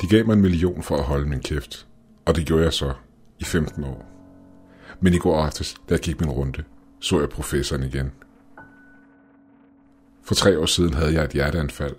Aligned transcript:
De 0.00 0.06
gav 0.06 0.26
mig 0.26 0.32
en 0.32 0.40
million 0.40 0.82
for 0.82 0.96
at 0.96 1.04
holde 1.04 1.28
min 1.28 1.40
kæft, 1.40 1.86
og 2.24 2.36
det 2.36 2.46
gjorde 2.46 2.64
jeg 2.64 2.72
så 2.72 2.92
i 3.38 3.44
15 3.44 3.84
år. 3.84 4.06
Men 5.00 5.14
i 5.14 5.18
går 5.18 5.42
aftes, 5.42 5.74
da 5.88 5.94
jeg 5.94 6.00
gik 6.00 6.20
min 6.20 6.30
runde, 6.30 6.64
så 7.00 7.20
jeg 7.20 7.28
professoren 7.28 7.82
igen. 7.82 8.12
For 10.22 10.34
tre 10.34 10.58
år 10.58 10.66
siden 10.66 10.94
havde 10.94 11.14
jeg 11.14 11.24
et 11.24 11.30
hjerteanfald, 11.30 11.96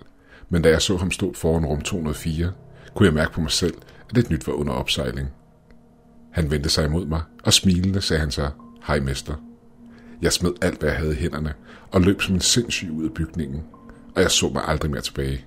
men 0.48 0.62
da 0.62 0.68
jeg 0.68 0.82
så 0.82 0.96
ham 0.96 1.10
stå 1.10 1.32
foran 1.32 1.66
rum 1.66 1.80
204, 1.80 2.52
kunne 2.94 3.06
jeg 3.06 3.14
mærke 3.14 3.32
på 3.32 3.40
mig 3.40 3.50
selv, 3.50 3.74
at 4.10 4.18
et 4.18 4.30
nyt 4.30 4.46
var 4.46 4.52
under 4.52 4.72
opsejling. 4.72 5.28
Han 6.30 6.50
vendte 6.50 6.68
sig 6.68 6.84
imod 6.84 7.06
mig, 7.06 7.22
og 7.44 7.52
smilende 7.52 8.00
sagde 8.00 8.20
han 8.20 8.30
så, 8.30 8.50
hej 8.86 9.00
mester. 9.00 9.34
Jeg 10.22 10.32
smed 10.32 10.52
alt, 10.62 10.78
hvad 10.78 10.88
jeg 10.88 10.98
havde 10.98 11.12
i 11.12 11.20
hænderne, 11.20 11.54
og 11.90 12.00
løb 12.00 12.22
som 12.22 12.34
en 12.34 12.40
sindssyg 12.40 12.90
ud 12.92 13.04
af 13.04 13.14
bygningen, 13.14 13.64
og 14.16 14.22
jeg 14.22 14.30
så 14.30 14.48
mig 14.48 14.62
aldrig 14.66 14.90
mere 14.90 15.00
tilbage. 15.00 15.46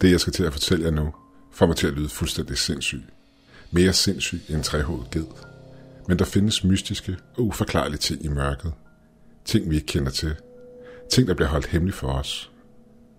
Det, 0.00 0.10
jeg 0.10 0.20
skal 0.20 0.32
til 0.32 0.44
at 0.44 0.52
fortælle 0.52 0.84
jer 0.84 0.90
nu, 0.90 1.14
får 1.52 1.66
mig 1.66 1.76
til 1.76 1.86
at 1.86 1.92
lyde 1.92 2.08
fuldstændig 2.08 2.58
sindssyg. 2.58 3.02
Mere 3.70 3.92
sindssyg 3.92 4.40
end 4.48 4.62
træhovedet 4.62 5.10
ged. 5.10 5.26
Men 6.08 6.18
der 6.18 6.24
findes 6.24 6.64
mystiske 6.64 7.16
og 7.36 7.44
uforklarlige 7.44 7.98
ting 7.98 8.24
i 8.24 8.28
mørket. 8.28 8.72
Ting, 9.44 9.70
vi 9.70 9.74
ikke 9.74 9.86
kender 9.86 10.10
til. 10.10 10.34
Ting, 11.10 11.28
der 11.28 11.34
bliver 11.34 11.48
holdt 11.48 11.66
hemmeligt 11.66 11.96
for 11.96 12.08
os. 12.08 12.50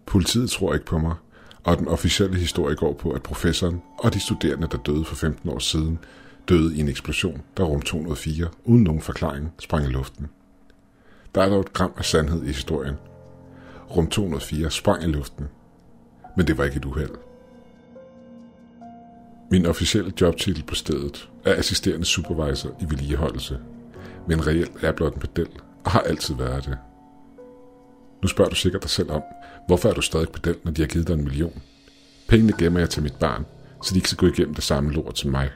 Politiet 0.06 0.50
tror 0.50 0.74
ikke 0.74 0.86
på 0.86 0.98
mig, 0.98 1.16
og 1.64 1.78
den 1.78 1.88
officielle 1.88 2.38
historie 2.38 2.76
går 2.76 2.94
på, 2.94 3.12
at 3.12 3.24
professoren 3.24 3.82
og 4.00 4.14
de 4.14 4.20
studerende, 4.20 4.68
der 4.72 4.78
døde 4.78 5.06
for 5.06 5.16
15 5.16 5.50
år 5.50 5.60
siden, 5.60 6.00
døde 6.50 6.78
i 6.78 6.80
en 6.80 6.88
eksplosion, 6.88 7.42
der 7.58 7.64
rum 7.64 7.82
204, 7.82 8.48
uden 8.66 8.84
nogen 8.84 9.02
forklaring, 9.02 9.54
sprang 9.60 9.86
i 9.86 9.90
luften. 9.90 10.28
Der 11.36 11.42
er 11.42 11.50
dog 11.50 11.60
et 11.60 11.74
gram 11.74 11.94
af 11.98 12.06
sandhed 12.06 12.44
i 12.44 12.48
historien. 12.48 12.96
Rum 13.96 14.08
204 14.08 14.72
sprang 14.72 15.04
i 15.04 15.08
luften, 15.08 15.46
men 16.38 16.48
det 16.48 16.58
var 16.58 16.64
ikke 16.64 16.78
et 16.78 16.86
uheld. 16.86 17.16
Min 19.52 19.66
officielle 19.66 20.14
jobtitel 20.22 20.64
på 20.64 20.76
stedet 20.76 21.30
er 21.46 21.56
assisterende 21.56 22.06
supervisor 22.06 22.70
i 22.82 22.84
vedligeholdelse, 22.84 23.60
men 24.28 24.48
reelt 24.48 24.84
er 24.84 24.92
blot 24.92 25.14
en 25.14 25.22
pedel 25.22 25.50
og 25.86 25.92
har 25.92 26.00
altid 26.00 26.36
været 26.36 26.66
det. 26.66 26.78
Nu 28.22 28.28
spørger 28.28 28.50
du 28.50 28.56
sikkert 28.56 28.82
dig 28.84 28.90
selv 28.90 29.12
om, 29.12 29.22
hvorfor 29.68 29.90
er 29.90 29.94
du 29.94 30.02
stadig 30.02 30.30
pedel, 30.30 30.56
når 30.64 30.72
de 30.72 30.82
har 30.82 30.88
givet 30.88 31.08
dig 31.08 31.14
en 31.14 31.24
million? 31.24 31.62
Pengene 32.28 32.54
gemmer 32.58 32.80
jeg 32.80 32.90
til 32.90 33.04
mit 33.04 33.16
barn, 33.20 33.46
så 33.84 33.94
de 33.94 33.98
ikke 33.98 34.10
skal 34.10 34.28
gå 34.28 34.34
igennem 34.34 34.56
det 34.56 34.64
samme 34.64 34.94
lort 34.94 35.20
som 35.20 35.32
mig. 35.32 35.50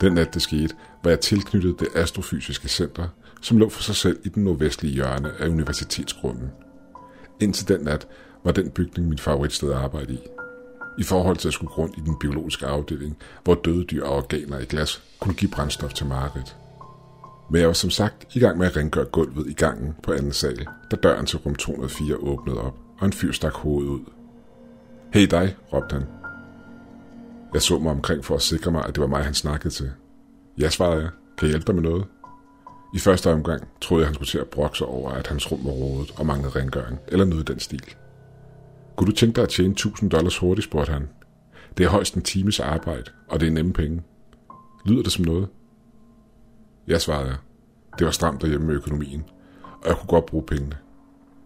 Den 0.00 0.12
nat 0.12 0.34
det 0.34 0.42
skete, 0.42 0.74
var 1.04 1.10
jeg 1.10 1.20
tilknyttet 1.20 1.80
det 1.80 1.88
astrofysiske 1.94 2.68
center, 2.68 3.08
som 3.42 3.58
lå 3.58 3.68
for 3.68 3.82
sig 3.82 3.96
selv 3.96 4.18
i 4.24 4.28
den 4.28 4.44
nordvestlige 4.44 4.94
hjørne 4.94 5.32
af 5.38 5.48
universitetsgrunden. 5.48 6.50
Indtil 7.40 7.68
den 7.68 7.80
nat 7.80 8.06
var 8.44 8.52
den 8.52 8.70
bygning 8.70 9.08
mit 9.08 9.20
favoritsted 9.20 9.70
at 9.70 9.76
arbejde 9.76 10.12
i. 10.12 10.20
I 10.98 11.02
forhold 11.02 11.36
til 11.36 11.48
at 11.48 11.54
skulle 11.54 11.72
rundt 11.72 11.98
i 11.98 12.00
den 12.00 12.18
biologiske 12.18 12.66
afdeling, 12.66 13.16
hvor 13.44 13.54
døde 13.54 13.84
dyr 13.84 14.04
og 14.04 14.16
organer 14.16 14.58
i 14.58 14.64
glas 14.64 15.02
kunne 15.20 15.34
give 15.34 15.50
brændstof 15.50 15.92
til 15.92 16.06
mareridt. 16.06 16.56
Men 17.50 17.60
jeg 17.60 17.68
var 17.68 17.74
som 17.74 17.90
sagt 17.90 18.36
i 18.36 18.38
gang 18.38 18.58
med 18.58 18.66
at 18.66 18.76
rengøre 18.76 19.04
gulvet 19.04 19.46
i 19.46 19.52
gangen 19.52 19.94
på 20.02 20.12
anden 20.12 20.32
sal, 20.32 20.66
da 20.90 20.96
døren 20.96 21.26
til 21.26 21.38
rum 21.38 21.54
204 21.54 22.16
åbnede 22.16 22.60
op, 22.60 22.78
og 22.98 23.06
en 23.06 23.12
fyr 23.12 23.32
stak 23.32 23.52
hovedet 23.52 23.90
ud. 23.90 24.00
Hey 25.12 25.26
dig, 25.26 25.56
råbte 25.72 25.92
han. 25.92 26.04
Jeg 27.54 27.62
så 27.62 27.78
mig 27.78 27.92
omkring 27.92 28.24
for 28.24 28.34
at 28.34 28.42
sikre 28.42 28.70
mig, 28.70 28.84
at 28.84 28.94
det 28.94 29.00
var 29.00 29.06
mig, 29.06 29.24
han 29.24 29.34
snakkede 29.34 29.74
til. 29.74 29.92
Ja, 30.58 30.68
svarede 30.68 31.02
jeg. 31.02 31.10
Kan 31.38 31.46
jeg 31.46 31.50
hjælpe 31.50 31.66
dig 31.66 31.74
med 31.74 31.82
noget? 31.82 32.04
I 32.94 32.98
første 32.98 33.32
omgang 33.32 33.68
troede 33.80 34.02
jeg, 34.02 34.08
han 34.08 34.14
skulle 34.14 34.28
til 34.28 34.38
at 34.38 34.48
brokke 34.48 34.78
sig 34.78 34.86
over, 34.86 35.10
at 35.10 35.26
hans 35.26 35.52
rum 35.52 35.64
var 35.64 35.70
rådet 35.70 36.10
og 36.16 36.26
manglede 36.26 36.60
rengøring, 36.60 36.98
eller 37.08 37.24
noget 37.24 37.50
i 37.50 37.52
den 37.52 37.60
stil. 37.60 37.94
Kunne 39.00 39.10
du 39.10 39.16
tænke 39.16 39.36
dig 39.36 39.42
at 39.42 39.48
tjene 39.48 39.72
1000 39.72 40.10
dollars 40.10 40.38
hurtigt, 40.38 40.64
spurgte 40.64 40.92
han. 40.92 41.08
Det 41.78 41.84
er 41.84 41.90
højst 41.90 42.14
en 42.14 42.22
times 42.22 42.60
arbejde, 42.60 43.10
og 43.28 43.40
det 43.40 43.46
er 43.46 43.52
nemme 43.52 43.72
penge. 43.72 44.02
Lyder 44.86 45.02
det 45.02 45.12
som 45.12 45.24
noget? 45.24 45.48
Ja, 46.88 46.98
svarede 46.98 47.28
jeg. 47.28 47.36
Det 47.98 48.04
var 48.04 48.10
stramt 48.10 48.42
derhjemme 48.42 48.66
med 48.66 48.74
økonomien, 48.74 49.24
og 49.62 49.88
jeg 49.88 49.96
kunne 49.96 50.08
godt 50.08 50.26
bruge 50.26 50.42
pengene. 50.46 50.76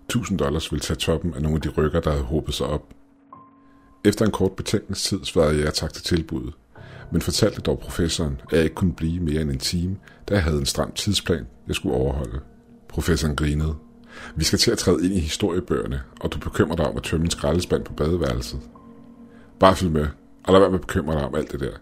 1000 0.04 0.38
dollars 0.38 0.72
ville 0.72 0.80
tage 0.80 0.96
toppen 0.96 1.34
af 1.34 1.42
nogle 1.42 1.56
af 1.56 1.62
de 1.62 1.68
rykker, 1.68 2.00
der 2.00 2.10
havde 2.10 2.24
håbet 2.24 2.54
sig 2.54 2.66
op. 2.66 2.94
Efter 4.04 4.24
en 4.24 4.32
kort 4.32 4.52
betænkningstid 4.52 5.24
svarede 5.24 5.64
jeg 5.64 5.74
tak 5.74 5.92
til 5.92 6.04
tilbuddet, 6.04 6.54
men 7.12 7.20
fortalte 7.20 7.60
dog 7.60 7.78
professoren, 7.78 8.40
at 8.50 8.56
jeg 8.56 8.64
ikke 8.64 8.74
kunne 8.74 8.94
blive 8.94 9.20
mere 9.20 9.42
end 9.42 9.50
en 9.50 9.58
time, 9.58 9.96
da 10.28 10.34
jeg 10.34 10.42
havde 10.42 10.58
en 10.58 10.66
stram 10.66 10.92
tidsplan, 10.92 11.46
jeg 11.68 11.74
skulle 11.74 11.94
overholde. 11.94 12.40
Professoren 12.88 13.36
grinede. 13.36 13.74
Vi 14.36 14.44
skal 14.44 14.58
til 14.58 14.70
at 14.70 14.78
træde 14.78 15.04
ind 15.04 15.14
i 15.14 15.18
historiebøgerne, 15.18 16.02
og 16.20 16.32
du 16.32 16.38
bekymrer 16.38 16.76
dig 16.76 16.86
om 16.86 16.96
at 16.96 17.02
tømme 17.02 17.24
en 17.24 17.30
skraldespand 17.30 17.84
på 17.84 17.92
badeværelset. 17.92 18.60
Bare 19.60 19.76
følg 19.76 19.92
med, 19.92 20.06
og 20.44 20.52
lad 20.52 20.60
være 20.60 20.70
med 20.70 20.78
at 20.78 20.86
bekymre 20.86 21.14
dig 21.14 21.24
om 21.24 21.34
alt 21.34 21.52
det 21.52 21.60
der. 21.60 21.72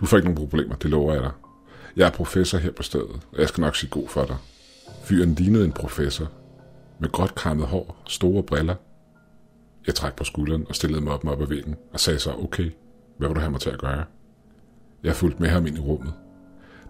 Du 0.00 0.06
får 0.06 0.16
ikke 0.16 0.28
nogen 0.28 0.48
problemer, 0.48 0.74
det 0.74 0.90
lover 0.90 1.12
jeg 1.12 1.22
dig. 1.22 1.32
Jeg 1.96 2.06
er 2.06 2.10
professor 2.10 2.58
her 2.58 2.72
på 2.72 2.82
stedet, 2.82 3.20
og 3.32 3.38
jeg 3.38 3.48
skal 3.48 3.60
nok 3.60 3.76
sige 3.76 3.90
god 3.90 4.08
for 4.08 4.24
dig. 4.24 4.36
Fyren 5.04 5.34
lignede 5.34 5.64
en 5.64 5.72
professor. 5.72 6.28
Med 7.00 7.08
godt 7.08 7.34
krammet 7.34 7.66
hår, 7.66 8.02
store 8.06 8.42
briller. 8.42 8.74
Jeg 9.86 9.94
trak 9.94 10.16
på 10.16 10.24
skulderen 10.24 10.66
og 10.68 10.74
stillede 10.74 11.00
mig 11.00 11.12
op 11.12 11.24
med 11.24 11.32
op 11.32 11.42
ad 11.42 11.46
væggen 11.46 11.76
og 11.92 12.00
sagde 12.00 12.18
så, 12.18 12.32
okay, 12.32 12.70
hvad 13.18 13.28
vil 13.28 13.34
du 13.34 13.40
have 13.40 13.50
mig 13.50 13.60
til 13.60 13.70
at 13.70 13.78
gøre? 13.78 14.04
Jeg 15.02 15.16
fulgte 15.16 15.42
med 15.42 15.48
ham 15.48 15.66
ind 15.66 15.76
i 15.76 15.80
rummet. 15.80 16.12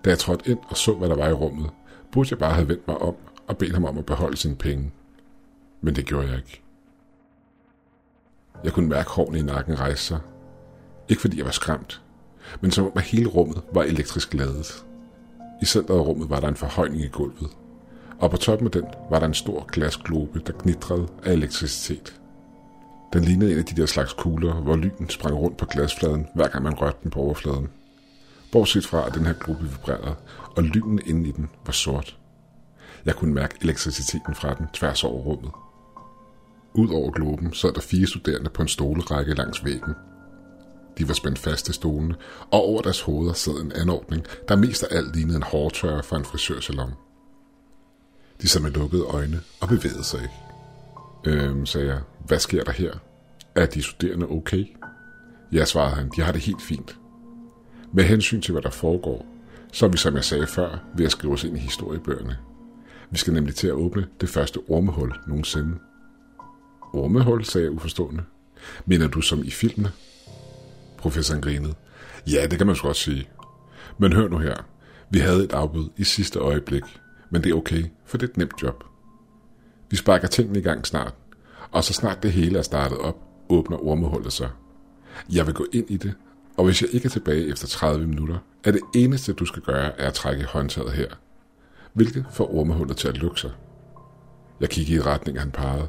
Da 0.05 0.11
jeg 0.11 0.19
trådte 0.19 0.51
ind 0.51 0.59
og 0.69 0.77
så, 0.77 0.95
hvad 0.95 1.09
der 1.09 1.17
var 1.17 1.29
i 1.29 1.33
rummet, 1.33 1.71
burde 2.13 2.29
jeg 2.31 2.39
bare 2.39 2.55
have 2.55 2.69
vendt 2.69 2.89
mig 2.89 2.99
om 2.99 3.15
og 3.49 3.59
bedt 3.59 3.75
ham 3.75 3.85
om 3.85 3.99
at 3.99 4.07
beholde 4.07 4.37
sine 4.37 4.57
penge. 4.57 4.93
Men 5.81 5.97
det 5.97 6.07
gjorde 6.07 6.29
jeg 6.29 6.37
ikke. 6.37 6.63
Jeg 8.65 8.73
kunne 8.73 8.89
mærke 8.89 9.11
hårene 9.11 9.39
i 9.39 9.43
nakken 9.43 9.81
rejse 9.81 10.03
sig. 10.03 10.21
Ikke 11.09 11.21
fordi 11.21 11.37
jeg 11.39 11.45
var 11.45 11.51
skræmt, 11.51 12.03
men 12.61 12.71
som 12.71 12.85
om 12.85 12.93
at 12.97 13.03
hele 13.03 13.29
rummet 13.29 13.63
var 13.73 13.83
elektrisk 13.83 14.35
ladet. 14.35 14.85
I 15.63 15.65
centret 15.65 15.97
af 15.97 16.01
rummet 16.01 16.31
var 16.31 16.41
der 16.41 16.49
en 16.49 16.57
forhøjning 16.57 17.03
i 17.03 17.09
gulvet, 17.09 17.51
og 18.19 18.31
på 18.31 18.37
toppen 18.37 18.67
af 18.67 18.73
den 18.73 18.85
var 19.11 19.19
der 19.19 19.27
en 19.27 19.35
stor 19.35 19.67
glasglobe, 19.73 20.43
der 20.47 20.53
knitrede 20.53 21.09
af 21.25 21.33
elektricitet. 21.33 22.21
Den 23.13 23.25
lignede 23.25 23.53
en 23.53 23.59
af 23.59 23.65
de 23.65 23.81
der 23.81 23.87
slags 23.87 24.13
kugler, 24.13 24.55
hvor 24.55 24.77
lyden 24.77 25.11
sprang 25.11 25.37
rundt 25.37 25.57
på 25.57 25.67
glasfladen, 25.67 26.27
hver 26.35 26.49
gang 26.49 26.65
man 26.65 26.75
rørte 26.75 26.99
den 27.03 27.11
på 27.11 27.21
overfladen. 27.21 27.69
Bortset 28.53 28.87
fra, 28.87 29.07
at 29.07 29.15
den 29.15 29.27
her 29.27 29.33
globe 29.33 29.63
vibrerede, 29.63 30.15
og 30.57 30.63
lynen 30.63 31.01
inde 31.07 31.29
i 31.29 31.33
den 31.33 31.51
var 31.67 31.73
sort. 31.73 32.19
Jeg 33.05 33.15
kunne 33.15 33.35
mærke 33.35 33.55
elektriciteten 33.63 34.35
fra 34.35 34.55
den 34.55 34.67
tværs 34.75 35.05
over 35.05 35.23
rummet. 35.23 35.51
Ud 36.75 36.89
over 36.95 37.11
globen 37.11 37.55
sad 37.55 37.73
der 37.73 37.81
fire 37.81 38.07
studerende 38.07 38.51
på 38.51 38.63
en 38.63 38.69
stolerække 38.69 39.35
langs 39.35 39.65
væggen. 39.65 39.95
De 40.99 41.09
var 41.09 41.15
spændt 41.15 41.39
fast 41.39 41.65
til 41.65 41.75
stolene, 41.75 42.15
og 42.51 42.65
over 42.65 42.83
deres 42.83 43.01
hoveder 43.01 43.33
sad 43.33 43.53
en 43.53 43.73
anordning, 43.73 44.25
der 44.49 44.57
mest 44.57 44.83
af 44.83 44.97
alt 44.97 45.17
lignede 45.17 45.37
en 45.37 45.43
hårtørre 45.43 46.03
fra 46.03 46.17
en 46.17 46.25
frisørsalon. 46.25 46.93
De 48.43 48.49
sad 48.49 48.61
med 48.61 48.71
lukkede 48.71 49.03
øjne 49.03 49.41
og 49.61 49.69
bevægede 49.69 50.05
sig 50.05 50.21
ikke. 50.23 50.35
Øhm, 51.25 51.67
sagde 51.67 51.87
jeg, 51.87 52.01
hvad 52.27 52.39
sker 52.39 52.65
der 52.65 52.73
her? 52.73 52.93
Er 53.55 53.67
de 53.67 53.83
studerende 53.83 54.27
okay? 54.27 54.65
Ja, 55.53 55.65
svarede 55.65 55.95
han, 55.95 56.11
de 56.17 56.23
har 56.23 56.33
det 56.33 56.41
helt 56.41 56.63
fint. 56.63 56.99
Med 57.93 58.05
hensyn 58.05 58.41
til, 58.41 58.53
hvad 58.53 58.63
der 58.63 58.71
foregår, 58.71 59.27
så 59.73 59.87
er 59.87 59.91
vi, 59.91 59.97
som 59.97 60.15
jeg 60.15 60.25
sagde 60.25 60.47
før, 60.47 60.79
ved 60.97 61.07
at 61.07 61.13
skrive 61.13 61.33
os 61.33 61.45
ind 61.45 61.57
i 61.57 61.61
historiebøgerne. 61.61 62.39
Vi 63.11 63.19
skal 63.19 63.33
nemlig 63.33 63.55
til 63.55 63.67
at 63.67 63.73
åbne 63.73 64.07
det 64.21 64.29
første 64.29 64.59
ormehul 64.69 65.13
nogensinde. 65.27 65.79
Ormehul, 66.93 67.45
sagde 67.45 67.65
jeg 67.65 67.73
uforstående. 67.73 68.23
Mener 68.87 69.09
du 69.09 69.21
som 69.21 69.45
i 69.45 69.51
filmene? 69.51 69.93
Professoren 70.99 71.43
grinede. 71.43 71.75
Ja, 72.27 72.47
det 72.47 72.59
kan 72.59 72.67
man 72.67 72.77
godt 72.83 72.97
sige. 72.97 73.29
Men 73.99 74.13
hør 74.13 74.29
nu 74.29 74.39
her. 74.39 74.57
Vi 75.11 75.19
havde 75.19 75.45
et 75.45 75.53
afbud 75.53 75.89
i 75.97 76.05
sidste 76.05 76.39
øjeblik, 76.39 76.83
men 77.31 77.45
det 77.45 77.51
er 77.51 77.55
okay, 77.55 77.85
for 78.07 78.19
det 78.19 78.27
er 78.27 78.31
et 78.31 78.37
nemt 78.37 78.63
job. 78.63 78.85
Vi 79.91 79.97
sparker 79.97 80.29
tingene 80.29 80.59
i 80.59 80.63
gang 80.63 80.87
snart, 80.87 81.15
og 81.71 81.85
så 81.85 81.93
snart 81.93 82.23
det 82.23 82.33
hele 82.33 82.59
er 82.59 82.63
startet 82.63 82.99
op, 82.99 83.17
åbner 83.49 83.85
ormehullet 83.85 84.33
sig. 84.33 84.51
Jeg 85.33 85.47
vil 85.47 85.55
gå 85.55 85.67
ind 85.73 85.91
i 85.91 85.97
det, 85.97 86.15
og 86.57 86.65
hvis 86.65 86.83
jeg 86.83 86.91
ikke 86.93 87.07
er 87.07 87.11
tilbage 87.11 87.47
efter 87.49 87.67
30 87.67 88.07
minutter, 88.07 88.39
er 88.65 88.71
det 88.71 88.81
eneste, 88.95 89.33
du 89.33 89.45
skal 89.45 89.63
gøre, 89.63 90.01
er 90.01 90.09
at 90.09 90.15
trække 90.15 90.45
håndtaget 90.45 90.93
her, 90.93 91.09
hvilket 91.93 92.27
får 92.33 92.55
ormehullet 92.55 92.97
til 92.97 93.09
at 93.09 93.19
lukke 93.19 93.41
sig. 93.41 93.51
Jeg 94.61 94.69
kiggede 94.69 94.99
i 94.99 95.03
retning, 95.03 95.41
han 95.41 95.51
pegede. 95.51 95.89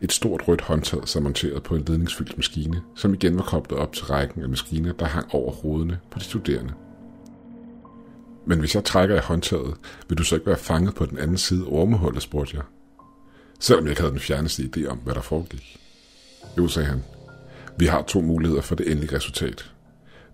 Et 0.00 0.12
stort 0.12 0.48
rødt 0.48 0.60
håndtag, 0.60 1.08
som 1.08 1.22
monteret 1.22 1.62
på 1.62 1.74
en 1.74 1.84
ledningsfyldt 1.84 2.36
maskine, 2.36 2.82
som 2.96 3.14
igen 3.14 3.36
var 3.36 3.42
koblet 3.42 3.78
op 3.78 3.92
til 3.92 4.04
rækken 4.04 4.42
af 4.42 4.48
maskiner, 4.48 4.92
der 4.92 5.06
hang 5.06 5.34
over 5.34 5.52
hovederne 5.52 5.98
på 6.10 6.18
de 6.18 6.24
studerende. 6.24 6.72
Men 8.46 8.58
hvis 8.58 8.74
jeg 8.74 8.84
trækker 8.84 9.16
i 9.16 9.24
håndtaget, 9.24 9.74
vil 10.08 10.18
du 10.18 10.24
så 10.24 10.34
ikke 10.34 10.46
være 10.46 10.56
fanget 10.56 10.94
på 10.94 11.06
den 11.06 11.18
anden 11.18 11.36
side 11.36 11.64
af 11.66 11.72
ormehullet, 11.72 12.22
spurgte 12.22 12.56
jeg. 12.56 12.64
Selvom 13.60 13.84
jeg 13.84 13.90
ikke 13.90 14.00
havde 14.00 14.12
den 14.12 14.20
fjerneste 14.20 14.62
idé 14.62 14.86
om, 14.86 14.98
hvad 14.98 15.14
der 15.14 15.20
foregik. 15.20 15.80
Jo, 16.58 16.68
sagde 16.68 16.88
han. 16.88 17.04
Vi 17.78 17.86
har 17.86 18.02
to 18.02 18.20
muligheder 18.20 18.62
for 18.62 18.74
det 18.74 18.90
endelige 18.90 19.16
resultat. 19.16 19.70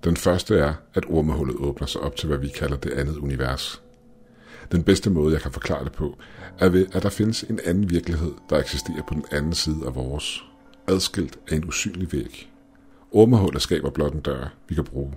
Den 0.05 0.17
første 0.17 0.59
er, 0.59 0.75
at 0.95 1.05
ormehullet 1.09 1.57
åbner 1.57 1.87
sig 1.87 2.01
op 2.01 2.17
til, 2.17 2.27
hvad 2.27 2.39
vi 2.39 2.49
kalder 2.49 2.77
det 2.77 2.91
andet 2.93 3.17
univers. 3.17 3.83
Den 4.73 4.83
bedste 4.83 5.11
måde, 5.11 5.33
jeg 5.33 5.43
kan 5.43 5.53
forklare 5.53 5.85
det 5.85 5.93
på, 5.93 6.19
er 6.59 6.69
ved, 6.69 6.87
at 6.93 7.03
der 7.03 7.09
findes 7.09 7.43
en 7.43 7.61
anden 7.65 7.91
virkelighed, 7.91 8.33
der 8.51 8.59
eksisterer 8.59 9.03
på 9.09 9.15
den 9.15 9.25
anden 9.33 9.53
side 9.53 9.87
af 9.87 9.95
vores. 9.95 10.45
adskilt 10.89 11.39
af 11.49 11.57
en 11.57 11.65
usynlig 11.69 12.13
væg. 12.13 12.51
Ormehullet 13.13 13.63
skaber 13.63 13.91
blot 13.91 14.13
en 14.13 14.21
dør, 14.21 14.55
vi 14.69 14.75
kan 14.75 14.85
bruge. 14.85 15.13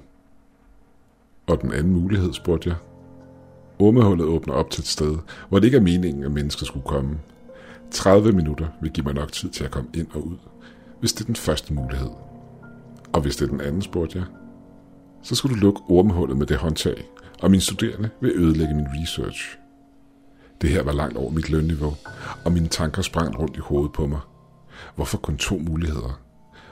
Og 1.47 1.61
den 1.61 1.73
anden 1.73 1.93
mulighed, 1.93 2.33
spurgte 2.33 2.69
jeg. 2.69 2.77
Ormehullet 3.79 4.27
åbner 4.27 4.53
op 4.53 4.69
til 4.69 4.81
et 4.81 4.87
sted, 4.87 5.17
hvor 5.49 5.59
det 5.59 5.65
ikke 5.65 5.77
er 5.77 5.81
meningen, 5.81 6.23
at 6.23 6.31
mennesker 6.31 6.65
skulle 6.65 6.85
komme. 6.85 7.19
30 7.91 8.31
minutter 8.31 8.67
vil 8.81 8.91
give 8.91 9.03
mig 9.03 9.13
nok 9.13 9.31
tid 9.31 9.49
til 9.49 9.63
at 9.63 9.71
komme 9.71 9.89
ind 9.93 10.07
og 10.13 10.27
ud, 10.27 10.37
hvis 10.99 11.13
det 11.13 11.21
er 11.21 11.25
den 11.25 11.35
første 11.35 11.73
mulighed. 11.73 12.09
Og 13.13 13.21
hvis 13.21 13.35
det 13.35 13.45
er 13.45 13.49
den 13.49 13.61
anden, 13.61 13.81
spurgte 13.81 14.17
jeg, 14.17 14.25
så 15.23 15.35
skal 15.35 15.49
du 15.49 15.55
lukke 15.55 15.81
ormehullet 15.89 16.37
med 16.37 16.45
det 16.45 16.57
håndtag, 16.57 17.09
og 17.41 17.51
mine 17.51 17.61
studerende 17.61 18.09
vil 18.21 18.31
ødelægge 18.35 18.73
min 18.73 18.87
research. 19.01 19.57
Det 20.61 20.69
her 20.69 20.83
var 20.83 20.91
langt 20.93 21.17
over 21.17 21.31
mit 21.31 21.49
lønniveau, 21.49 21.95
og 22.45 22.51
mine 22.51 22.67
tanker 22.67 23.01
sprang 23.01 23.39
rundt 23.39 23.57
i 23.57 23.59
hovedet 23.59 23.93
på 23.93 24.07
mig. 24.07 24.19
Hvorfor 24.95 25.17
kun 25.17 25.37
to 25.37 25.57
muligheder? 25.57 26.21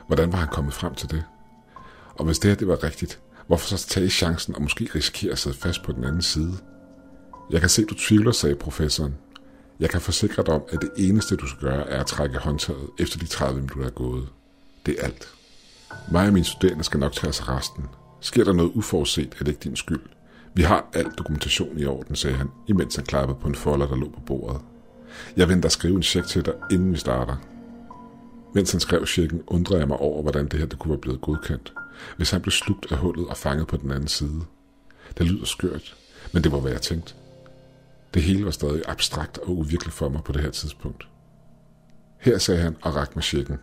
Hvordan 0.07 0.31
var 0.31 0.38
han 0.38 0.47
kommet 0.47 0.73
frem 0.73 0.95
til 0.95 1.09
det? 1.09 1.23
Og 2.15 2.25
hvis 2.25 2.39
det 2.39 2.51
her 2.51 2.56
det 2.56 2.67
var 2.67 2.83
rigtigt, 2.83 3.19
hvorfor 3.47 3.77
så 3.77 3.88
tage 3.88 4.09
chancen 4.09 4.56
og 4.56 4.62
måske 4.62 4.89
risikere 4.95 5.31
at 5.31 5.38
sidde 5.38 5.57
fast 5.57 5.83
på 5.83 5.91
den 5.91 6.03
anden 6.03 6.21
side? 6.21 6.53
Jeg 7.51 7.59
kan 7.59 7.69
se, 7.69 7.85
du 7.85 7.95
tvivler, 7.95 8.31
sagde 8.31 8.56
professoren. 8.56 9.15
Jeg 9.79 9.89
kan 9.89 10.01
forsikre 10.01 10.44
dig 10.44 10.53
om, 10.53 10.62
at 10.69 10.81
det 10.81 10.89
eneste, 10.97 11.35
du 11.35 11.47
skal 11.47 11.62
gøre, 11.62 11.89
er 11.89 12.00
at 12.00 12.06
trække 12.06 12.38
håndtaget, 12.38 12.89
efter 13.00 13.19
de 13.19 13.25
30 13.25 13.62
minutter 13.62 13.85
er 13.85 13.89
gået. 13.89 14.27
Det 14.85 14.95
er 15.00 15.03
alt. 15.03 15.27
Mig 16.12 16.27
og 16.27 16.33
mine 16.33 16.45
studerende 16.45 16.83
skal 16.83 17.00
nok 17.00 17.13
tage 17.13 17.29
os 17.29 17.50
resten. 17.50 17.85
Sker 18.21 18.44
der 18.44 18.53
noget 18.53 18.71
uforudset, 18.75 19.35
er 19.39 19.44
det 19.44 19.47
ikke 19.47 19.63
din 19.63 19.75
skyld. 19.75 20.01
Vi 20.55 20.63
har 20.63 20.89
al 20.93 21.05
dokumentation 21.17 21.79
i 21.79 21.85
orden, 21.85 22.15
sagde 22.15 22.37
han, 22.37 22.49
imens 22.67 22.95
han 22.95 23.05
klappede 23.05 23.39
på 23.41 23.47
en 23.47 23.55
folder, 23.55 23.87
der 23.87 23.95
lå 23.95 24.09
på 24.09 24.19
bordet. 24.19 24.61
Jeg 25.37 25.49
venter 25.49 25.67
at 25.67 25.71
skrive 25.71 25.95
en 25.95 26.03
check 26.03 26.27
til 26.27 26.45
dig, 26.45 26.53
inden 26.71 26.91
vi 26.91 26.97
starter. 26.97 27.35
Mens 28.53 28.71
han 28.71 28.79
skrev 28.79 29.05
checken, 29.05 29.43
undrede 29.47 29.79
jeg 29.79 29.87
mig 29.87 29.97
over, 29.97 30.21
hvordan 30.21 30.47
det 30.47 30.59
her 30.59 30.65
det 30.65 30.79
kunne 30.79 30.89
være 30.89 31.01
blevet 31.01 31.21
godkendt. 31.21 31.73
Hvis 32.17 32.31
han 32.31 32.41
blev 32.41 32.51
slugt 32.51 32.91
af 32.91 32.97
hullet 32.97 33.27
og 33.27 33.37
fanget 33.37 33.67
på 33.67 33.77
den 33.77 33.91
anden 33.91 34.07
side. 34.07 34.41
Det 35.17 35.25
lyder 35.25 35.45
skørt, 35.45 35.95
men 36.33 36.43
det 36.43 36.51
var, 36.51 36.59
hvad 36.59 36.71
jeg 36.71 36.81
tænkte. 36.81 37.13
Det 38.13 38.21
hele 38.21 38.45
var 38.45 38.51
stadig 38.51 38.83
abstrakt 38.87 39.37
og 39.37 39.57
uvirkeligt 39.57 39.95
for 39.95 40.09
mig 40.09 40.23
på 40.23 40.31
det 40.31 40.41
her 40.41 40.51
tidspunkt. 40.51 41.07
Her 42.19 42.37
sagde 42.37 42.61
han 42.61 42.75
og 42.81 42.95
rakte 42.95 43.15
mig 43.15 43.23
checken. 43.23 43.57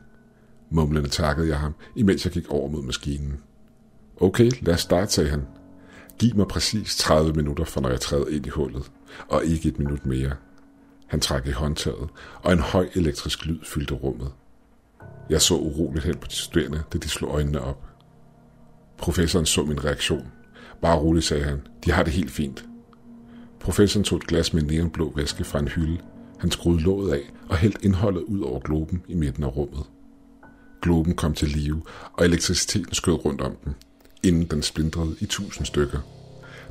Mumlende 0.71 1.09
takkede 1.09 1.49
jeg 1.49 1.59
ham, 1.59 1.75
imens 1.97 2.25
jeg 2.25 2.33
gik 2.33 2.49
over 2.49 2.69
mod 2.69 2.83
maskinen. 2.83 3.41
Okay, 4.21 4.51
lad 4.61 4.75
os 4.75 4.81
starte, 4.81 5.13
sagde 5.13 5.31
han. 5.31 5.47
Giv 6.23 6.37
mig 6.37 6.47
præcis 6.47 6.97
30 6.97 7.33
minutter, 7.33 7.65
for 7.65 7.81
når 7.81 7.89
jeg 7.89 8.01
træder 8.01 8.29
ind 8.29 8.47
i 8.47 8.49
hullet, 8.49 8.91
og 9.29 9.45
ikke 9.45 9.69
et 9.69 9.79
minut 9.79 10.07
mere. 10.07 10.33
Han 11.07 11.21
trak 11.21 11.47
i 11.47 11.51
håndtaget, 11.51 12.09
og 12.43 12.53
en 12.53 12.59
høj 12.59 12.89
elektrisk 12.95 13.47
lyd 13.47 13.59
fyldte 13.65 13.95
rummet. 13.95 14.33
Jeg 15.31 15.43
så 15.43 15.55
uroligt 15.55 16.05
hen 16.05 16.17
på 16.17 16.27
de 16.27 16.35
studerende, 16.35 16.83
da 16.93 16.99
de 16.99 17.09
slog 17.09 17.35
øjnene 17.35 17.61
op. 17.61 17.87
Professoren 18.99 19.47
så 19.47 19.65
min 19.65 19.85
reaktion. 19.85 20.27
Bare 20.83 20.99
roligt, 20.99 21.25
sagde 21.25 21.45
han. 21.45 21.67
De 21.85 21.93
har 21.93 22.03
det 22.03 22.13
helt 22.13 22.31
fint. 22.31 22.65
Professoren 23.61 24.05
tog 24.05 24.17
et 24.17 24.27
glas 24.27 24.53
med 24.53 24.63
neonblå 24.63 25.13
væske 25.17 25.45
fra 25.45 25.59
en 25.59 25.69
hylde. 25.69 25.99
Han 26.39 26.51
skruede 26.51 26.83
låget 26.83 27.13
af 27.13 27.33
og 27.49 27.57
hældte 27.57 27.85
indholdet 27.85 28.23
ud 28.23 28.41
over 28.41 28.61
globen 28.61 29.03
i 29.09 29.15
midten 29.15 29.45
af 29.45 29.57
rummet. 29.57 29.87
Globen 30.83 31.15
kom 31.15 31.35
til 31.35 31.49
live, 31.49 31.83
og 32.13 32.25
elektriciteten 32.25 32.95
skød 32.95 33.25
rundt 33.25 33.41
om 33.41 33.57
den, 33.65 33.75
inden 34.23 34.45
den 34.45 34.63
splindrede 34.63 35.17
i 35.21 35.27
tusind 35.27 35.67
stykker. 35.67 35.99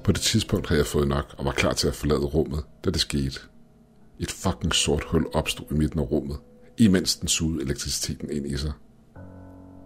På 0.04 0.12
det 0.12 0.22
tidspunkt 0.22 0.68
havde 0.68 0.80
jeg 0.80 0.88
fået 0.88 1.08
nok 1.08 1.36
og 1.38 1.46
var 1.46 1.52
klar 1.52 1.74
til 1.74 1.88
at 1.88 1.96
forlade 1.96 2.20
rummet, 2.20 2.64
da 2.86 2.90
det 2.90 3.02
skete. 3.02 3.40
Et 4.20 4.32
fucking 4.32 4.76
sort 4.76 5.04
hul 5.08 5.26
opstod 5.34 5.66
i 5.72 5.74
midten 5.74 6.00
af 6.00 6.12
rummet, 6.12 6.38
imens 6.78 7.16
den 7.16 7.28
sugede 7.28 7.64
elektriciteten 7.64 8.32
ind 8.32 8.46
i 8.46 8.58
sig. 8.58 8.72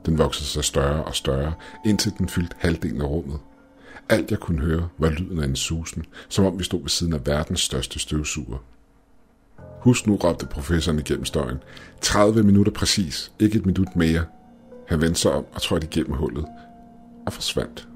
Den 0.05 0.17
voksede 0.17 0.47
sig 0.47 0.63
større 0.63 1.03
og 1.03 1.15
større, 1.15 1.53
indtil 1.85 2.13
den 2.17 2.29
fyldte 2.29 2.55
halvdelen 2.59 3.01
af 3.01 3.05
rummet. 3.05 3.39
Alt 4.09 4.31
jeg 4.31 4.39
kunne 4.39 4.61
høre 4.61 4.89
var 4.97 5.09
lyden 5.09 5.39
af 5.39 5.45
en 5.45 5.55
susen, 5.55 6.05
som 6.29 6.45
om 6.45 6.59
vi 6.59 6.63
stod 6.63 6.81
ved 6.81 6.89
siden 6.89 7.13
af 7.13 7.27
verdens 7.27 7.61
største 7.61 7.99
støvsuger. 7.99 8.57
Husk 9.81 10.07
nu, 10.07 10.15
råbte 10.15 10.45
professoren 10.45 10.99
igennem 10.99 11.25
støjen. 11.25 11.57
30 12.01 12.43
minutter 12.43 12.71
præcis, 12.71 13.31
ikke 13.39 13.57
et 13.57 13.65
minut 13.65 13.95
mere. 13.95 14.25
Han 14.87 15.01
vendte 15.01 15.19
sig 15.19 15.31
om 15.31 15.45
og 15.53 15.61
trådte 15.61 15.87
igennem 15.87 16.13
hullet 16.13 16.45
og 17.25 17.33
forsvandt. 17.33 17.87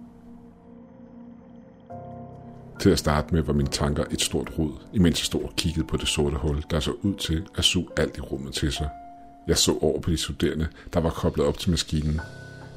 Til 2.80 2.90
at 2.90 3.00
starte 3.00 3.34
med 3.34 3.42
var 3.42 3.54
mine 3.54 3.70
tanker 3.70 4.04
et 4.12 4.22
stort 4.22 4.52
rod, 4.60 4.72
imens 4.94 5.20
jeg 5.20 5.26
stod 5.26 5.44
og 5.44 5.54
kiggede 5.58 5.88
på 5.88 5.98
det 5.98 6.08
sorte 6.08 6.38
hul, 6.38 6.64
der 6.72 6.80
så 6.80 6.92
ud 7.02 7.16
til 7.16 7.48
at 7.56 7.64
suge 7.64 7.88
alt 7.98 8.18
i 8.18 8.22
rummet 8.22 8.54
til 8.54 8.72
sig. 8.72 8.90
Jeg 9.48 9.58
så 9.58 9.78
over 9.81 10.02
på 10.02 10.12
de 10.12 10.18
studerende, 10.18 10.68
der 10.94 11.00
var 11.00 11.10
koblet 11.10 11.46
op 11.46 11.58
til 11.58 11.70
maskinen. 11.70 12.22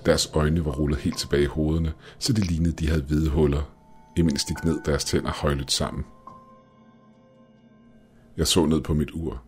Deres 0.06 0.30
øjne 0.34 0.64
var 0.64 0.72
rullet 0.72 0.98
helt 0.98 1.18
tilbage 1.18 1.42
i 1.42 1.46
hovederne, 1.46 1.92
så 2.18 2.32
det 2.32 2.46
lignede, 2.46 2.72
de 2.72 2.88
havde 2.88 3.02
hvide 3.02 3.30
huller, 3.30 3.62
imens 4.16 4.44
de 4.44 4.54
gned 4.62 4.78
deres 4.84 5.04
tænder 5.04 5.30
højlydt 5.30 5.72
sammen. 5.72 6.04
Jeg 8.36 8.46
så 8.46 8.66
ned 8.66 8.80
på 8.80 8.94
mit 8.94 9.10
ur. 9.14 9.42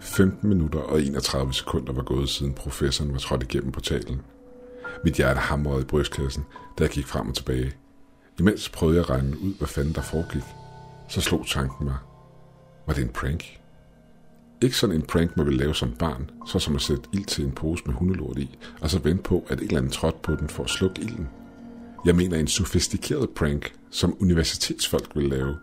15 0.00 0.48
minutter 0.48 0.78
og 0.78 1.02
31 1.02 1.54
sekunder 1.54 1.92
var 1.92 2.02
gået 2.02 2.28
siden 2.28 2.54
professoren 2.54 3.12
var 3.12 3.18
trådt 3.18 3.42
igennem 3.42 3.72
portalen. 3.72 4.20
Mit 5.04 5.14
hjerte 5.14 5.40
hamrede 5.40 5.82
i 5.82 5.84
brystkassen, 5.84 6.44
da 6.78 6.84
jeg 6.84 6.90
gik 6.90 7.06
frem 7.06 7.28
og 7.28 7.34
tilbage. 7.34 7.72
Imens 8.38 8.68
prøvede 8.68 8.96
jeg 8.96 9.04
at 9.04 9.10
regne 9.10 9.38
ud, 9.38 9.54
hvad 9.58 9.68
fanden 9.68 9.94
der 9.94 10.02
foregik. 10.02 10.42
Så 11.08 11.20
slog 11.20 11.46
tanken 11.46 11.86
mig. 11.86 11.96
Var 12.86 12.94
det 12.94 13.02
en 13.02 13.08
prank? 13.08 13.58
Ikke 14.62 14.76
sådan 14.76 14.96
en 14.96 15.02
prank, 15.02 15.36
man 15.36 15.46
vil 15.46 15.54
lave 15.54 15.74
som 15.74 15.92
barn, 15.92 16.30
så 16.46 16.58
som 16.58 16.74
at 16.74 16.82
sætte 16.82 17.02
ild 17.12 17.24
til 17.24 17.44
en 17.44 17.52
pose 17.52 17.82
med 17.86 17.94
hundelort 17.94 18.38
i, 18.38 18.58
og 18.80 18.90
så 18.90 18.98
vente 18.98 19.22
på, 19.22 19.44
at 19.48 19.58
en 19.58 19.64
eller 19.64 19.78
andet 19.78 19.92
trådte 19.92 20.18
på 20.22 20.34
den 20.34 20.48
for 20.48 20.64
at 20.64 20.70
slukke 20.70 21.02
ilden. 21.02 21.28
Jeg 22.04 22.16
mener 22.16 22.38
en 22.38 22.46
sofistikeret 22.46 23.30
prank, 23.30 23.72
som 23.90 24.16
universitetsfolk 24.20 25.16
vil 25.16 25.28
lave, 25.28 25.56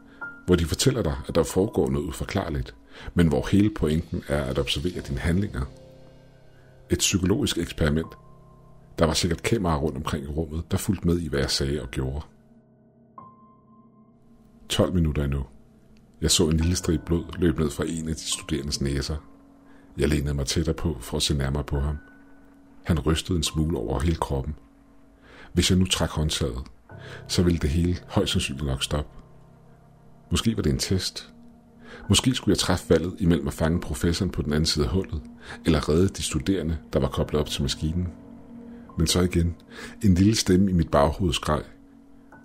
hvor 0.45 0.55
de 0.55 0.65
fortæller 0.65 1.01
dig, 1.01 1.15
at 1.27 1.35
der 1.35 1.43
foregår 1.43 1.89
noget 1.89 2.05
uforklarligt, 2.05 2.75
men 3.13 3.27
hvor 3.27 3.47
hele 3.51 3.69
pointen 3.69 4.23
er 4.27 4.43
at 4.43 4.59
observere 4.59 5.01
dine 5.07 5.19
handlinger. 5.19 5.61
Et 6.89 6.97
psykologisk 6.97 7.57
eksperiment. 7.57 8.07
Der 8.99 9.05
var 9.05 9.13
sikkert 9.13 9.43
kameraer 9.43 9.77
rundt 9.77 9.97
omkring 9.97 10.23
i 10.23 10.27
rummet, 10.27 10.71
der 10.71 10.77
fulgte 10.77 11.07
med 11.07 11.19
i, 11.19 11.27
hvad 11.27 11.39
jeg 11.39 11.49
sagde 11.49 11.81
og 11.81 11.91
gjorde. 11.91 12.25
12 14.69 14.93
minutter 14.93 15.23
endnu. 15.23 15.45
Jeg 16.21 16.31
så 16.31 16.49
en 16.49 16.57
lille 16.57 16.75
strib 16.75 17.01
blod 17.05 17.25
løbe 17.37 17.61
ned 17.61 17.69
fra 17.69 17.83
en 17.87 18.09
af 18.09 18.15
de 18.15 18.21
studerendes 18.21 18.81
næser. 18.81 19.15
Jeg 19.97 20.09
lænede 20.09 20.33
mig 20.33 20.45
tættere 20.45 20.75
på 20.75 20.97
for 20.99 21.17
at 21.17 21.23
se 21.23 21.37
nærmere 21.37 21.63
på 21.63 21.79
ham. 21.79 21.97
Han 22.83 22.99
rystede 22.99 23.37
en 23.37 23.43
smule 23.43 23.77
over 23.77 23.99
hele 23.99 24.15
kroppen. 24.15 24.55
Hvis 25.53 25.69
jeg 25.69 25.79
nu 25.79 25.85
trak 25.85 26.09
håndtaget, 26.09 26.63
så 27.27 27.43
ville 27.43 27.59
det 27.59 27.69
hele 27.69 27.97
højst 28.07 28.31
sandsynligt 28.31 28.67
nok 28.67 28.83
stoppe. 28.83 29.11
Måske 30.31 30.55
var 30.55 30.61
det 30.61 30.71
en 30.71 30.79
test. 30.79 31.33
Måske 32.09 32.35
skulle 32.35 32.53
jeg 32.53 32.59
træffe 32.59 32.89
valget 32.89 33.15
imellem 33.19 33.47
at 33.47 33.53
fange 33.53 33.81
professoren 33.81 34.31
på 34.31 34.41
den 34.41 34.53
anden 34.53 34.65
side 34.65 34.85
af 34.85 34.91
hullet, 34.91 35.21
eller 35.65 35.89
redde 35.89 36.09
de 36.09 36.23
studerende, 36.23 36.77
der 36.93 36.99
var 36.99 37.07
koblet 37.07 37.41
op 37.41 37.47
til 37.47 37.61
maskinen. 37.61 38.07
Men 38.99 39.07
så 39.07 39.21
igen, 39.21 39.55
en 40.03 40.13
lille 40.13 40.35
stemme 40.35 40.69
i 40.69 40.73
mit 40.73 40.91
baghoved 40.91 41.33
skreg. 41.33 41.63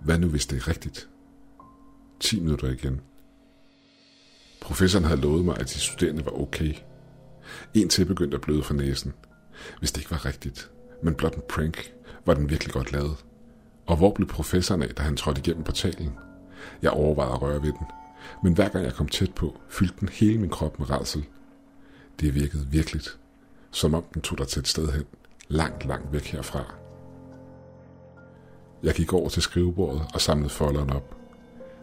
Hvad 0.01 0.19
nu, 0.19 0.27
hvis 0.27 0.45
det 0.45 0.57
er 0.57 0.67
rigtigt? 0.67 1.09
10 2.19 2.39
minutter 2.39 2.69
igen. 2.69 3.01
Professoren 4.61 5.05
havde 5.05 5.21
lovet 5.21 5.45
mig, 5.45 5.57
at 5.57 5.65
de 5.65 5.79
studerende 5.79 6.25
var 6.25 6.41
okay. 6.41 6.73
En 7.73 7.89
til 7.89 8.05
begyndte 8.05 8.35
at 8.35 8.41
bløde 8.41 8.63
fra 8.63 8.73
næsen. 8.73 9.13
Hvis 9.79 9.91
det 9.91 10.01
ikke 10.01 10.11
var 10.11 10.25
rigtigt, 10.25 10.71
men 11.03 11.15
blot 11.15 11.35
en 11.35 11.41
prank, 11.49 11.93
var 12.25 12.33
den 12.33 12.49
virkelig 12.49 12.73
godt 12.73 12.91
lavet. 12.91 13.25
Og 13.85 13.97
hvor 13.97 14.13
blev 14.13 14.27
professoren 14.27 14.81
af, 14.81 14.95
da 14.95 15.03
han 15.03 15.17
trådte 15.17 15.41
igennem 15.41 15.63
portalen? 15.63 16.13
Jeg 16.81 16.91
overvejede 16.91 17.33
at 17.33 17.41
røre 17.41 17.61
ved 17.61 17.73
den, 17.73 17.87
men 18.43 18.53
hver 18.53 18.69
gang 18.69 18.85
jeg 18.85 18.93
kom 18.93 19.07
tæt 19.07 19.33
på, 19.33 19.61
fyldte 19.69 19.95
den 19.99 20.09
hele 20.09 20.39
min 20.39 20.49
krop 20.49 20.79
med 20.79 20.89
rædsel. 20.89 21.25
Det 22.19 22.35
virkede 22.35 22.67
virkeligt, 22.67 23.17
som 23.71 23.93
om 23.93 24.03
den 24.13 24.21
tog 24.21 24.37
dig 24.37 24.47
til 24.47 24.59
et 24.59 24.67
sted 24.67 24.91
hen, 24.91 25.05
langt, 25.47 25.85
langt 25.85 26.13
væk 26.13 26.25
herfra. 26.25 26.73
Jeg 28.83 28.93
gik 28.93 29.13
over 29.13 29.29
til 29.29 29.41
skrivebordet 29.41 30.01
og 30.13 30.21
samlede 30.21 30.49
folderen 30.49 30.89
op. 30.89 31.15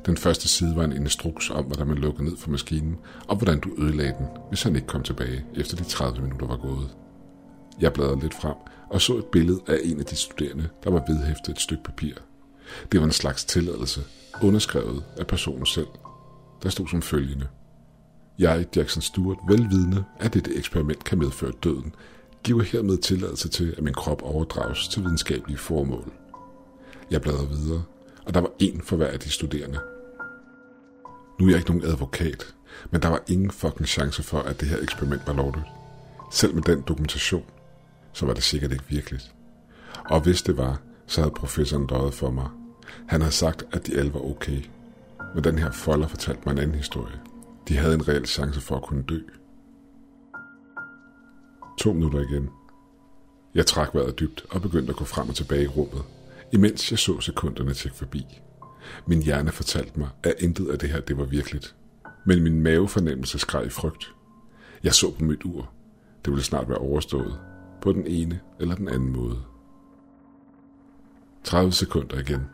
Den 0.06 0.16
første 0.16 0.48
side 0.48 0.76
var 0.76 0.84
en 0.84 0.92
instruks 0.92 1.50
om, 1.50 1.64
hvordan 1.64 1.86
man 1.86 1.98
lukkede 1.98 2.24
ned 2.24 2.36
for 2.36 2.50
maskinen, 2.50 2.98
og 3.28 3.36
hvordan 3.36 3.60
du 3.60 3.70
ødelagde 3.78 4.14
den, 4.18 4.26
hvis 4.48 4.62
han 4.62 4.76
ikke 4.76 4.88
kom 4.88 5.02
tilbage, 5.02 5.44
efter 5.56 5.76
de 5.76 5.84
30 5.84 6.22
minutter 6.22 6.46
var 6.46 6.56
gået. 6.56 6.96
Jeg 7.80 7.92
bladrede 7.92 8.20
lidt 8.20 8.34
frem 8.34 8.56
og 8.92 9.00
så 9.00 9.16
et 9.16 9.24
billede 9.24 9.60
af 9.66 9.78
en 9.84 10.00
af 10.00 10.04
de 10.04 10.16
studerende, 10.16 10.68
der 10.84 10.90
var 10.90 11.04
vedhæftet 11.08 11.52
et 11.52 11.60
stykke 11.60 11.82
papir. 11.82 12.14
Det 12.92 13.00
var 13.00 13.06
en 13.06 13.12
slags 13.12 13.44
tilladelse, 13.44 14.00
underskrevet 14.42 15.04
af 15.18 15.26
personen 15.26 15.66
selv. 15.66 15.86
Der 16.62 16.68
stod 16.68 16.88
som 16.88 17.02
følgende. 17.02 17.48
Jeg, 18.38 18.66
Jackson 18.76 19.02
Stewart, 19.02 19.38
velvidende, 19.48 20.04
at 20.20 20.34
dette 20.34 20.54
eksperiment 20.56 21.04
kan 21.04 21.18
medføre 21.18 21.52
døden, 21.62 21.94
giver 22.44 22.62
hermed 22.62 22.98
tilladelse 22.98 23.48
til, 23.48 23.74
at 23.76 23.82
min 23.82 23.94
krop 23.94 24.22
overdrages 24.22 24.88
til 24.88 25.02
videnskabelige 25.02 25.58
formål. 25.58 26.12
Jeg 27.10 27.22
bladrede 27.22 27.48
videre, 27.48 27.82
og 28.26 28.34
der 28.34 28.40
var 28.40 28.50
en 28.58 28.82
for 28.82 28.96
hver 28.96 29.06
af 29.06 29.20
de 29.20 29.30
studerende. 29.30 29.80
Nu 31.40 31.46
er 31.46 31.50
jeg 31.50 31.58
ikke 31.58 31.70
nogen 31.70 31.90
advokat, 31.92 32.54
men 32.90 33.02
der 33.02 33.08
var 33.08 33.22
ingen 33.28 33.50
fucking 33.50 33.88
chance 33.88 34.22
for, 34.22 34.38
at 34.38 34.60
det 34.60 34.68
her 34.68 34.78
eksperiment 34.82 35.22
var 35.26 35.32
lovligt. 35.32 35.66
Selv 36.32 36.54
med 36.54 36.62
den 36.62 36.80
dokumentation. 36.80 37.44
så 38.12 38.26
var 38.26 38.34
det 38.34 38.42
sikkert 38.42 38.72
ikke 38.72 38.84
virkeligt. 38.88 39.32
Og 40.10 40.20
hvis 40.20 40.42
det 40.42 40.56
var, 40.56 40.80
så 41.06 41.20
havde 41.20 41.34
professoren 41.34 41.86
døjet 41.86 42.14
for 42.14 42.30
mig. 42.30 42.48
Han 43.06 43.20
havde 43.20 43.34
sagt, 43.34 43.64
at 43.72 43.86
de 43.86 43.96
alle 43.98 44.14
var 44.14 44.20
okay. 44.20 44.62
Men 45.34 45.44
den 45.44 45.58
her 45.58 45.70
folder 45.70 46.08
fortalte 46.08 46.42
mig 46.46 46.52
en 46.52 46.58
anden 46.58 46.76
historie. 46.76 47.20
De 47.68 47.76
havde 47.76 47.94
en 47.94 48.08
reel 48.08 48.26
chance 48.26 48.60
for 48.60 48.76
at 48.76 48.82
kunne 48.82 49.02
dø. 49.02 49.18
To 51.82 51.92
minutter 51.92 52.20
igen. 52.20 52.50
Jeg 53.54 53.66
trak 53.66 53.94
vejret 53.94 54.18
dybt 54.20 54.44
og 54.50 54.62
begyndte 54.62 54.90
at 54.90 54.96
gå 54.96 55.04
frem 55.04 55.28
og 55.28 55.34
tilbage 55.34 55.62
i 55.62 55.66
rummet, 55.66 56.02
imens 56.52 56.90
jeg 56.90 56.98
så 56.98 57.20
sekunderne 57.20 57.74
tjekke 57.74 57.98
forbi. 57.98 58.26
Min 59.06 59.22
hjerne 59.22 59.52
fortalte 59.52 59.98
mig, 59.98 60.08
at 60.22 60.34
intet 60.38 60.68
af 60.68 60.78
det 60.78 60.90
her 60.90 61.00
det 61.00 61.18
var 61.18 61.24
virkeligt. 61.24 61.74
Men 62.26 62.42
min 62.42 62.62
mavefornemmelse 62.62 63.38
skreg 63.38 63.66
i 63.66 63.70
frygt. 63.70 64.14
Jeg 64.82 64.94
så 64.94 65.10
på 65.10 65.24
mit 65.24 65.44
ur. 65.44 65.70
Det 66.24 66.30
ville 66.30 66.44
snart 66.44 66.68
være 66.68 66.78
overstået. 66.78 67.40
På 67.80 67.92
den 67.92 68.06
ene 68.06 68.40
eller 68.60 68.74
den 68.74 68.88
anden 68.88 69.12
måde. 69.12 69.38
30 71.44 71.72
sekunder 71.72 72.18
igen. 72.18 72.46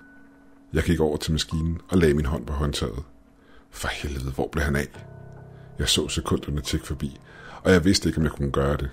Jeg 0.72 0.82
gik 0.82 1.00
over 1.00 1.16
til 1.16 1.32
maskinen 1.32 1.80
og 1.88 1.98
lagde 1.98 2.14
min 2.14 2.26
hånd 2.26 2.46
på 2.46 2.52
håndtaget. 2.52 3.02
For 3.70 3.88
helvede, 3.88 4.30
hvor 4.30 4.48
blev 4.52 4.64
han 4.64 4.76
af? 4.76 5.06
Jeg 5.78 5.88
så 5.88 6.08
sekunderne 6.08 6.60
tikke 6.60 6.86
forbi, 6.86 7.20
og 7.62 7.72
jeg 7.72 7.84
vidste 7.84 8.08
ikke, 8.08 8.18
om 8.18 8.24
jeg 8.24 8.32
kunne 8.32 8.50
gøre 8.50 8.76
det. 8.76 8.90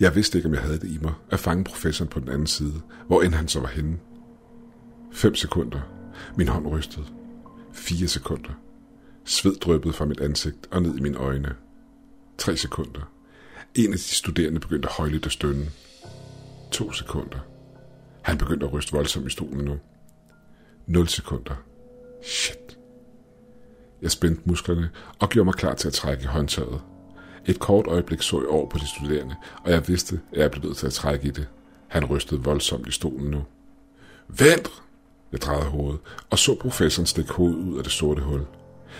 Jeg 0.00 0.14
vidste 0.14 0.38
ikke, 0.38 0.48
om 0.48 0.54
jeg 0.54 0.62
havde 0.62 0.78
det 0.78 0.88
i 0.88 0.98
mig 1.02 1.12
at 1.30 1.40
fange 1.40 1.64
professoren 1.64 2.08
på 2.08 2.20
den 2.20 2.28
anden 2.28 2.46
side, 2.46 2.80
hvor 3.06 3.22
end 3.22 3.34
han 3.34 3.48
så 3.48 3.60
var 3.60 3.68
henne. 3.68 3.98
5 5.12 5.34
sekunder. 5.34 5.80
Min 6.36 6.48
hånd 6.48 6.66
rystede. 6.66 7.06
4 7.72 8.08
sekunder. 8.08 8.50
Sved 9.24 9.56
dryppede 9.56 9.92
fra 9.92 10.04
mit 10.04 10.20
ansigt 10.20 10.68
og 10.70 10.82
ned 10.82 10.98
i 10.98 11.00
mine 11.00 11.18
øjne. 11.18 11.54
3 12.38 12.56
sekunder. 12.56 13.12
En 13.74 13.92
af 13.92 13.98
de 13.98 14.04
studerende 14.04 14.60
begyndte 14.60 14.88
højligt 14.88 15.26
at 15.26 15.32
stønne. 15.32 15.66
2 16.70 16.92
sekunder. 16.92 17.38
Han 18.22 18.38
begyndte 18.38 18.66
at 18.66 18.72
ryste 18.72 18.92
voldsomt 18.92 19.26
i 19.26 19.30
stolen 19.30 19.64
nu. 19.64 19.78
0 20.86 21.08
sekunder. 21.08 21.54
Shit. 22.22 22.78
Jeg 24.02 24.10
spændte 24.10 24.42
musklerne 24.44 24.90
og 25.18 25.28
gjorde 25.28 25.44
mig 25.44 25.54
klar 25.54 25.74
til 25.74 25.88
at 25.88 25.94
trække 25.94 26.22
i 26.22 26.26
håndtaget. 26.26 26.80
Et 27.50 27.58
kort 27.58 27.86
øjeblik 27.86 28.22
så 28.22 28.40
jeg 28.40 28.48
over 28.48 28.68
på 28.68 28.78
de 28.78 28.88
studerende, 28.88 29.34
og 29.64 29.70
jeg 29.70 29.88
vidste, 29.88 30.20
at 30.32 30.38
jeg 30.38 30.50
blev 30.50 30.64
nødt 30.64 30.76
til 30.76 30.86
at 30.86 30.92
trække 30.92 31.28
i 31.28 31.30
det. 31.30 31.46
Han 31.88 32.04
rystede 32.04 32.42
voldsomt 32.44 32.88
i 32.88 32.90
stolen 32.90 33.30
nu. 33.30 33.44
Vent! 34.28 34.70
Jeg 35.32 35.40
drejede 35.40 35.64
hovedet, 35.64 36.00
og 36.30 36.38
så 36.38 36.54
professoren 36.54 37.06
stikke 37.06 37.32
hovedet 37.32 37.56
ud 37.58 37.78
af 37.78 37.84
det 37.84 37.92
sorte 37.92 38.22
hul. 38.22 38.40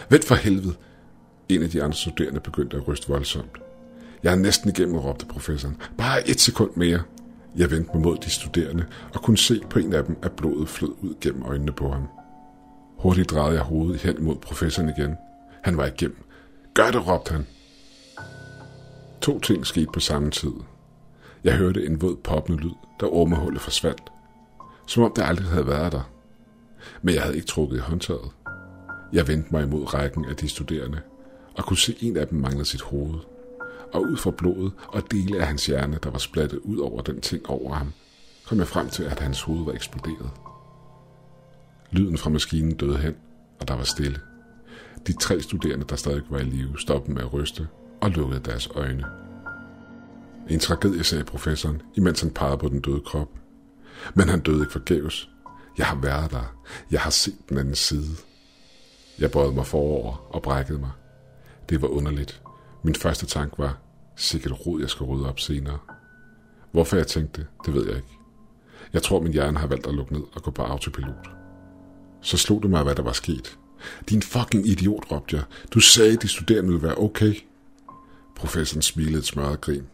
Vent 0.09 0.25
for 0.25 0.35
helvede! 0.35 0.75
En 1.49 1.63
af 1.63 1.71
de 1.71 1.83
andre 1.83 1.97
studerende 1.97 2.41
begyndte 2.41 2.77
at 2.77 2.89
ryste 2.89 3.09
voldsomt. 3.09 3.59
Jeg 4.23 4.33
er 4.33 4.37
næsten 4.37 4.71
igennem, 4.71 4.99
råbte 4.99 5.27
professoren. 5.27 5.77
Bare 5.99 6.29
et 6.29 6.41
sekund 6.41 6.71
mere. 6.77 7.03
Jeg 7.57 7.71
vendte 7.71 7.91
mig 7.95 8.03
mod 8.03 8.17
de 8.17 8.31
studerende 8.31 8.87
og 9.15 9.23
kunne 9.23 9.39
se 9.39 9.61
på 9.71 9.79
en 9.79 9.93
af 9.93 10.05
dem, 10.05 10.17
at 10.23 10.33
blodet 10.33 10.69
flød 10.69 10.95
ud 11.03 11.15
gennem 11.21 11.43
øjnene 11.43 11.73
på 11.73 11.91
ham. 11.91 12.09
Hurtigt 12.99 13.31
drejede 13.31 13.55
jeg 13.55 13.63
hovedet 13.63 14.01
hen 14.01 14.25
mod 14.25 14.37
professoren 14.37 14.93
igen. 14.99 15.17
Han 15.63 15.77
var 15.77 15.87
igennem. 15.87 16.25
Gør 16.75 16.91
det, 16.91 17.09
råbte 17.09 17.33
han. 17.33 17.47
To 19.21 19.41
ting 19.41 19.67
skete 19.67 19.89
på 19.93 20.01
samme 20.01 20.31
tid. 20.31 20.53
Jeg 21.45 21.57
hørte 21.57 21.87
en 21.87 22.03
våd 22.03 22.17
poppende 22.17 22.63
lyd, 22.63 22.75
da 23.01 23.07
ormehullet 23.07 23.63
forsvandt. 23.63 24.13
Som 24.87 25.03
om 25.03 25.13
det 25.17 25.23
aldrig 25.23 25.49
havde 25.49 25.67
været 25.67 25.93
der. 25.93 26.11
Men 27.03 27.15
jeg 27.15 27.23
havde 27.23 27.37
ikke 27.37 27.49
trukket 27.49 27.77
i 27.77 27.81
håndtaget. 27.81 28.31
Jeg 29.13 29.29
vendte 29.29 29.49
mig 29.51 29.63
imod 29.63 29.95
rækken 29.95 30.25
af 30.25 30.37
de 30.37 30.49
studerende, 30.49 31.01
og 31.57 31.65
kunne 31.65 31.79
se 31.79 31.97
en 32.01 32.17
af 32.17 32.29
dem 32.29 32.39
manglede 32.39 32.65
sit 32.65 32.83
hoved. 32.83 33.19
Og 33.93 34.03
ud 34.03 34.17
fra 34.17 34.31
blodet 34.31 34.73
og 34.89 35.03
dele 35.11 35.41
af 35.41 35.47
hans 35.47 35.67
hjerne, 35.67 35.99
der 36.03 36.11
var 36.11 36.19
splattet 36.19 36.59
ud 36.59 36.79
over 36.79 37.03
den 37.03 37.21
ting 37.21 37.51
over 37.51 37.75
ham, 37.75 37.93
kom 38.47 38.59
jeg 38.59 38.69
frem 38.69 38.89
til, 38.89 39.03
at 39.03 39.21
hans 39.21 39.43
hoved 39.43 39.65
var 39.65 39.73
eksploderet. 39.73 40.31
Lyden 41.91 42.19
fra 42.19 42.31
maskinen 42.31 42.77
døde 42.77 42.99
hen, 42.99 43.15
og 43.61 43.69
der 43.69 43.75
var 43.75 43.85
stille. 43.85 44.21
De 45.07 45.13
tre 45.13 45.41
studerende, 45.41 45.85
der 45.89 45.97
stadig 45.97 46.23
var 46.31 46.39
i 46.39 46.45
live, 46.45 46.79
stoppede 46.79 47.15
med 47.15 47.23
at 47.23 47.33
ryste 47.33 47.69
og 48.01 48.11
lukkede 48.11 48.41
deres 48.41 48.69
øjne. 48.75 49.05
En 50.49 50.61
tragedie, 50.61 51.05
sagde 51.05 51.25
professoren, 51.25 51.83
imens 51.95 52.21
han 52.21 52.31
pegede 52.31 52.59
på 52.59 52.69
den 52.69 52.81
døde 52.81 53.01
krop. 53.07 53.29
Men 54.15 54.29
han 54.29 54.41
døde 54.41 54.61
ikke 54.61 54.73
forgæves. 54.73 55.31
Jeg 55.79 55.87
har 55.87 55.97
været 55.97 56.31
der. 56.31 56.57
Jeg 56.91 57.01
har 57.01 57.11
set 57.11 57.49
den 57.49 57.59
anden 57.59 57.75
side. 57.75 58.17
Jeg 59.19 59.31
bøjede 59.31 59.55
mig 59.55 59.67
forover 59.67 60.35
og 60.35 60.43
brækkede 60.43 60.79
mig. 60.79 60.91
Det 61.69 61.83
var 61.83 61.89
underligt. 61.89 62.43
Min 62.83 62.95
første 62.95 63.27
tanke 63.27 63.59
var, 63.59 63.79
sikkert 64.17 64.67
rod, 64.67 64.81
jeg 64.81 64.91
skal 64.91 65.05
rydde 65.05 65.29
op 65.29 65.41
senere. 65.41 65.79
Hvorfor 66.73 66.97
jeg 66.97 67.07
tænkte 67.07 67.41
det, 67.41 67.49
det 67.67 67.75
ved 67.75 67.87
jeg 67.87 67.97
ikke. 67.97 68.19
Jeg 68.93 69.03
tror, 69.03 69.21
min 69.21 69.33
hjerne 69.33 69.59
har 69.59 69.67
valgt 69.67 69.87
at 69.87 69.95
lukke 69.95 70.13
ned 70.13 70.23
og 70.33 70.43
gå 70.43 70.51
på 70.51 70.63
autopilot. 70.63 71.31
Så 72.21 72.37
slog 72.37 72.63
det 72.63 72.71
mig, 72.71 72.83
hvad 72.83 72.95
der 72.95 73.03
var 73.03 73.13
sket. 73.13 73.59
Din 74.09 74.23
fucking 74.23 74.67
idiot, 74.67 75.13
råbte 75.13 75.37
jeg. 75.37 75.45
Du 75.75 75.81
sagde, 75.81 76.17
de 76.17 76.29
studerende 76.29 76.69
ville 76.69 76.83
være 76.83 76.99
okay. 76.99 77.35
Professoren 78.41 78.83
smilede 78.83 79.19
et 79.19 79.27
smørret 79.27 79.61
grin. 79.61 79.87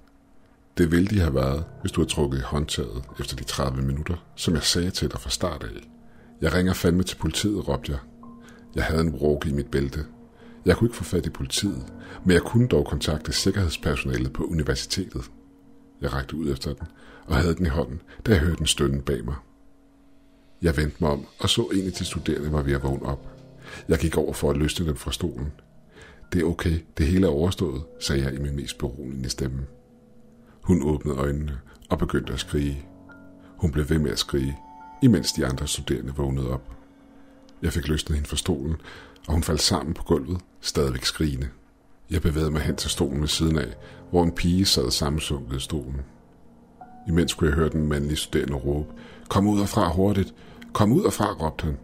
Det 0.79 0.91
ville 0.91 1.09
de 1.09 1.21
have 1.21 1.35
været, 1.35 1.65
hvis 1.81 1.93
du 1.93 2.01
havde 2.01 2.11
trukket 2.11 2.39
i 2.39 2.43
håndtaget 2.43 3.05
efter 3.21 3.37
de 3.37 3.45
30 3.45 3.83
minutter, 3.83 4.17
som 4.37 4.55
jeg 4.55 4.63
sagde 4.63 4.91
til 4.91 5.11
dig 5.11 5.21
fra 5.21 5.31
start 5.31 5.63
af. 5.63 5.89
Jeg 6.41 6.55
ringer 6.55 6.73
fandme 6.73 7.03
til 7.03 7.17
politiet, 7.17 7.69
råbte 7.69 7.93
jeg. 7.93 8.01
Jeg 8.75 8.85
havde 8.85 9.01
en 9.01 9.13
broke 9.13 9.49
i 9.49 9.53
mit 9.53 9.67
bælte. 9.67 10.05
Jeg 10.65 10.77
kunne 10.77 10.89
ikke 10.89 10.97
få 10.97 11.05
fat 11.05 11.27
i 11.27 11.31
politiet, 11.31 11.93
men 12.25 12.35
jeg 12.35 12.43
kunne 12.43 12.69
dog 12.69 12.87
kontakte 12.87 13.33
sikkerhedspersonalet 13.33 14.33
på 14.33 14.45
universitetet. 14.45 15.31
Jeg 16.01 16.13
rakte 16.13 16.37
ud 16.37 16.53
efter 16.53 16.75
den 16.75 16.87
og 17.27 17.37
havde 17.37 17.57
den 17.57 17.67
i 17.67 17.69
hånden, 17.69 18.03
da 18.27 18.33
jeg 18.33 18.41
hørte 18.41 18.59
den 18.59 18.67
stønne 18.67 19.03
bag 19.03 19.25
mig. 19.25 19.37
Jeg 20.63 20.77
vendte 20.77 20.97
mig 21.01 21.11
om 21.11 21.27
og 21.39 21.51
så 21.51 21.63
en 21.63 21.87
af 21.87 21.93
de 21.93 22.05
studerende 22.05 22.53
var 22.53 22.63
ved 22.63 22.73
at 22.73 22.83
vågne 22.83 23.07
op. 23.07 23.29
Jeg 23.89 23.99
gik 23.99 24.17
over 24.17 24.33
for 24.33 24.51
at 24.51 24.57
løsne 24.57 24.87
dem 24.87 24.97
fra 24.97 25.13
stolen. 25.13 25.53
Det 26.33 26.43
er 26.43 26.47
okay, 26.47 26.79
det 26.99 27.07
hele 27.07 27.27
er 27.27 27.31
overstået, 27.31 27.83
sagde 28.01 28.23
jeg 28.23 28.35
i 28.35 28.39
min 28.39 28.57
mest 28.57 28.79
beroligende 28.79 29.29
stemme. 29.29 29.67
Hun 30.61 30.83
åbnede 30.83 31.17
øjnene 31.17 31.59
og 31.91 31.99
begyndte 31.99 32.33
at 32.33 32.41
skrige. 32.41 32.87
Hun 33.57 33.73
blev 33.73 33.91
ved 33.91 33.99
med 33.99 34.11
at 34.11 34.19
skrige, 34.19 34.59
imens 35.03 35.33
de 35.33 35.47
andre 35.47 35.67
studerende 35.67 36.15
vågnede 36.17 36.51
op. 36.51 36.73
Jeg 37.63 37.73
fik 37.73 37.89
løsnet 37.89 38.17
hende 38.17 38.29
fra 38.29 38.37
stolen, 38.37 38.77
og 39.27 39.33
hun 39.33 39.43
faldt 39.43 39.63
sammen 39.63 39.95
på 39.95 40.03
gulvet, 40.03 40.41
stadigvæk 40.61 41.05
skrigende. 41.05 41.49
Jeg 42.11 42.23
bevægede 42.23 42.51
mig 42.51 42.61
hen 42.61 42.77
til 42.77 42.91
stolen 42.91 43.21
ved 43.21 43.29
siden 43.29 43.59
af, 43.59 43.77
hvor 44.11 44.25
en 44.25 44.33
pige 44.33 44.65
sad 44.65 44.91
sammensunket 44.91 45.57
i 45.57 45.61
stolen. 45.61 46.01
Imens 47.09 47.35
kunne 47.35 47.51
jeg 47.51 47.57
høre 47.57 47.69
den 47.69 47.89
mandlige 47.89 48.17
studerende 48.17 48.55
råbe, 48.55 48.93
Kom 49.29 49.47
ud 49.47 49.67
fra 49.67 49.93
hurtigt! 49.93 50.35
Kom 50.73 50.93
ud 50.93 51.11
fra, 51.11 51.33
råbte 51.33 51.65
han. 51.65 51.79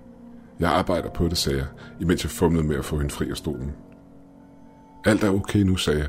Jeg 0.60 0.70
arbejder 0.70 1.10
på 1.10 1.28
det, 1.28 1.38
sagde 1.38 1.58
jeg, 1.58 1.66
imens 2.00 2.24
jeg 2.24 2.30
fumlede 2.30 2.66
med 2.66 2.76
at 2.76 2.84
få 2.84 2.98
hende 2.98 3.10
fri 3.10 3.30
af 3.30 3.36
stolen. 3.36 3.72
Alt 5.04 5.24
er 5.24 5.30
okay 5.30 5.58
nu, 5.58 5.76
sagde 5.76 5.98
jeg. 5.98 6.08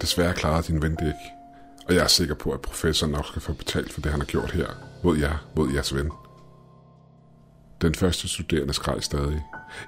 Desværre 0.00 0.34
klarer 0.34 0.62
din 0.62 0.82
ven 0.82 0.90
det 0.90 1.06
ikke. 1.06 1.36
Og 1.88 1.94
jeg 1.94 2.02
er 2.02 2.08
sikker 2.08 2.34
på, 2.34 2.50
at 2.50 2.60
professoren 2.60 3.12
nok 3.12 3.26
skal 3.26 3.42
få 3.42 3.52
betalt 3.52 3.92
for 3.92 4.00
det, 4.00 4.10
han 4.10 4.20
har 4.20 4.26
gjort 4.26 4.50
her, 4.50 4.66
mod 5.02 5.18
jer, 5.18 5.46
mod 5.56 5.72
jeres 5.72 5.94
ven. 5.94 6.10
Den 7.80 7.94
første 7.94 8.28
studerende 8.28 8.72
skreg 8.72 9.02
stadig, 9.02 9.42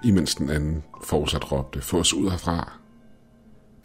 imens 0.05 0.35
den 0.35 0.51
anden 0.51 0.83
fortsat 1.05 1.53
råbte, 1.53 1.81
få 1.81 1.99
os 1.99 2.15
ud 2.15 2.31
herfra. 2.31 2.73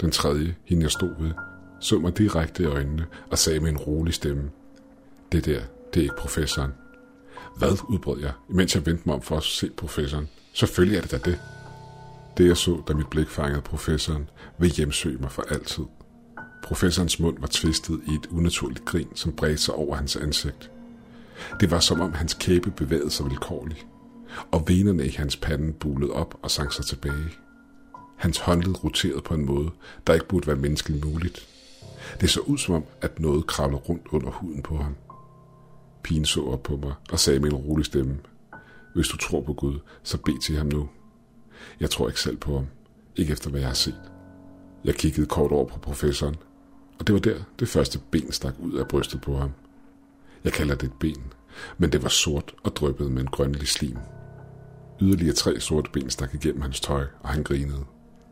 Den 0.02 0.12
tredje, 0.12 0.56
hende 0.66 0.84
jeg 0.84 0.92
stod 0.92 1.16
ved, 1.20 1.32
så 1.80 2.00
mig 2.00 2.18
direkte 2.18 2.64
i 2.64 2.66
øjnene 2.66 3.06
og 3.32 3.38
sagde 3.38 3.60
med 3.60 3.70
en 3.70 3.78
rolig 3.78 4.14
stemme, 4.14 4.52
det 5.32 5.46
der, 5.46 5.62
det 5.94 6.00
er 6.00 6.04
ikke 6.04 6.16
professoren. 6.18 6.72
Hvad, 7.58 7.78
udbrød 7.90 8.20
jeg, 8.20 8.32
imens 8.50 8.76
jeg 8.76 8.86
vendte 8.86 9.04
mig 9.06 9.16
om 9.16 9.22
for 9.22 9.38
at 9.38 9.44
se 9.44 9.70
professoren. 9.78 10.30
Selvfølgelig 10.54 10.98
er 10.98 11.02
det 11.02 11.12
da 11.12 11.18
det. 11.18 11.40
Det 12.38 12.48
jeg 12.48 12.58
så, 12.58 12.82
da 12.88 12.94
mit 12.94 13.10
blik 13.10 13.30
fangede 13.30 13.62
professoren, 13.62 14.30
vil 14.58 14.70
hjemsøge 14.70 15.18
mig 15.18 15.32
for 15.32 15.42
altid. 15.42 15.84
Professorens 16.64 17.20
mund 17.20 17.40
var 17.40 17.48
tvistet 17.52 18.02
i 18.08 18.14
et 18.14 18.26
unaturligt 18.32 18.86
grin, 18.86 19.16
som 19.16 19.34
bredte 19.34 19.58
sig 19.58 19.74
over 19.74 19.96
hans 19.96 20.16
ansigt. 20.16 20.72
Det 21.60 21.72
var 21.72 21.80
som 21.80 22.02
om 22.02 22.14
hans 22.14 22.34
kæbe 22.34 22.72
bevægede 22.72 23.12
sig 23.12 23.26
vilkårligt, 23.26 23.86
og 24.52 24.64
venerne 24.68 25.06
i 25.06 25.10
hans 25.10 25.36
pande 25.38 25.74
bulede 25.74 26.12
op 26.12 26.40
og 26.42 26.52
sank 26.52 26.74
sig 26.74 26.86
tilbage. 26.86 27.30
Hans 28.18 28.38
håndled 28.38 28.84
roterede 28.84 29.22
på 29.22 29.34
en 29.34 29.46
måde, 29.46 29.72
der 30.08 30.14
ikke 30.14 30.28
burde 30.28 30.48
være 30.48 30.56
menneskeligt 30.56 31.06
muligt. 31.06 31.48
Det 32.22 32.30
så 32.30 32.40
ud 32.40 32.58
som 32.58 32.76
om, 32.76 32.84
at 33.02 33.20
noget 33.20 33.48
kravlede 33.48 33.82
rundt 33.82 34.08
under 34.12 34.32
huden 34.32 34.62
på 34.62 34.78
ham. 34.78 34.96
Pigen 36.04 36.26
så 36.26 36.42
op 36.42 36.64
på 36.64 36.78
mig 36.78 36.94
og 37.12 37.20
sagde 37.20 37.40
med 37.40 37.50
en 37.50 37.56
rolig 37.56 37.86
stemme, 37.86 38.18
Hvis 38.96 39.08
du 39.08 39.18
tror 39.18 39.42
på 39.42 39.54
Gud, 39.54 39.80
så 40.04 40.18
bed 40.18 40.42
til 40.42 40.58
ham 40.58 40.68
nu. 40.68 40.90
Jeg 41.80 41.90
tror 41.90 42.08
ikke 42.08 42.22
selv 42.22 42.38
på 42.38 42.56
ham. 42.56 42.68
Ikke 43.16 43.34
efter 43.34 43.50
hvad 43.50 43.60
jeg 43.60 43.70
har 43.70 43.76
set. 43.76 44.02
Jeg 44.84 44.96
kiggede 44.96 45.28
kort 45.28 45.52
over 45.52 45.66
på 45.66 45.80
professoren, 45.80 46.36
og 47.00 47.08
det 47.08 47.14
var 47.14 47.20
der, 47.20 47.40
det 47.60 47.68
første 47.68 48.00
ben 48.12 48.32
stak 48.32 48.54
ud 48.60 48.74
af 48.74 48.88
brystet 48.88 49.22
på 49.22 49.38
ham. 49.38 49.52
Jeg 50.44 50.54
kalder 50.54 50.76
det 50.76 50.88
et 50.88 50.94
ben, 51.00 51.24
men 51.78 51.92
det 51.92 52.04
var 52.04 52.10
sort 52.10 52.56
og 52.64 52.76
dryppede 52.76 53.10
med 53.10 53.22
en 53.22 53.28
grønlig 53.28 53.68
slim. 53.68 53.98
Yderligere 55.02 55.36
tre 55.36 55.60
sorte 55.60 55.92
ben 55.92 56.10
stak 56.10 56.34
igennem 56.34 56.62
hans 56.62 56.80
tøj, 56.80 57.06
og 57.20 57.30
han 57.30 57.44
grinede. 57.44 57.86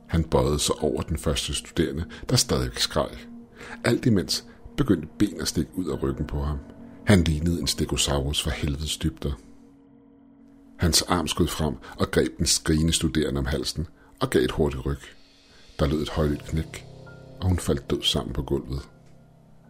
Han 0.08 0.24
bøjede 0.24 0.60
sig 0.60 0.76
over 0.76 1.02
den 1.02 1.18
første 1.18 1.54
studerende, 1.54 2.06
der 2.30 2.36
stadig 2.36 2.72
skreg. 2.76 3.10
Alt 3.84 4.06
imens 4.06 4.46
begyndte 4.78 5.08
ben 5.20 5.42
at 5.42 5.48
stikke 5.48 5.72
ud 5.76 5.86
af 5.86 6.04
ryggen 6.04 6.26
på 6.26 6.42
ham. 6.42 6.58
Han 7.06 7.24
lignede 7.24 7.62
en 7.62 7.68
stegosaurus 7.68 8.42
for 8.44 8.50
helvedes 8.50 8.98
dybder. 8.98 9.32
Hans 10.82 11.02
arm 11.02 11.28
skød 11.28 11.48
frem 11.48 11.76
og 12.00 12.12
greb 12.12 12.38
den 12.38 12.46
skrigende 12.46 12.94
studerende 12.94 13.40
om 13.40 13.46
halsen 13.46 13.88
og 14.20 14.30
gav 14.30 14.42
et 14.42 14.52
hurtigt 14.52 14.86
ryg. 14.86 15.00
Der 15.80 15.88
lød 15.88 16.02
et 16.02 16.10
højt 16.10 16.46
knæk, 16.46 16.86
og 17.42 17.48
hun 17.48 17.60
faldt 17.60 17.90
død 17.90 18.04
sammen 18.04 18.34
på 18.34 18.42
gulvet. 18.42 18.82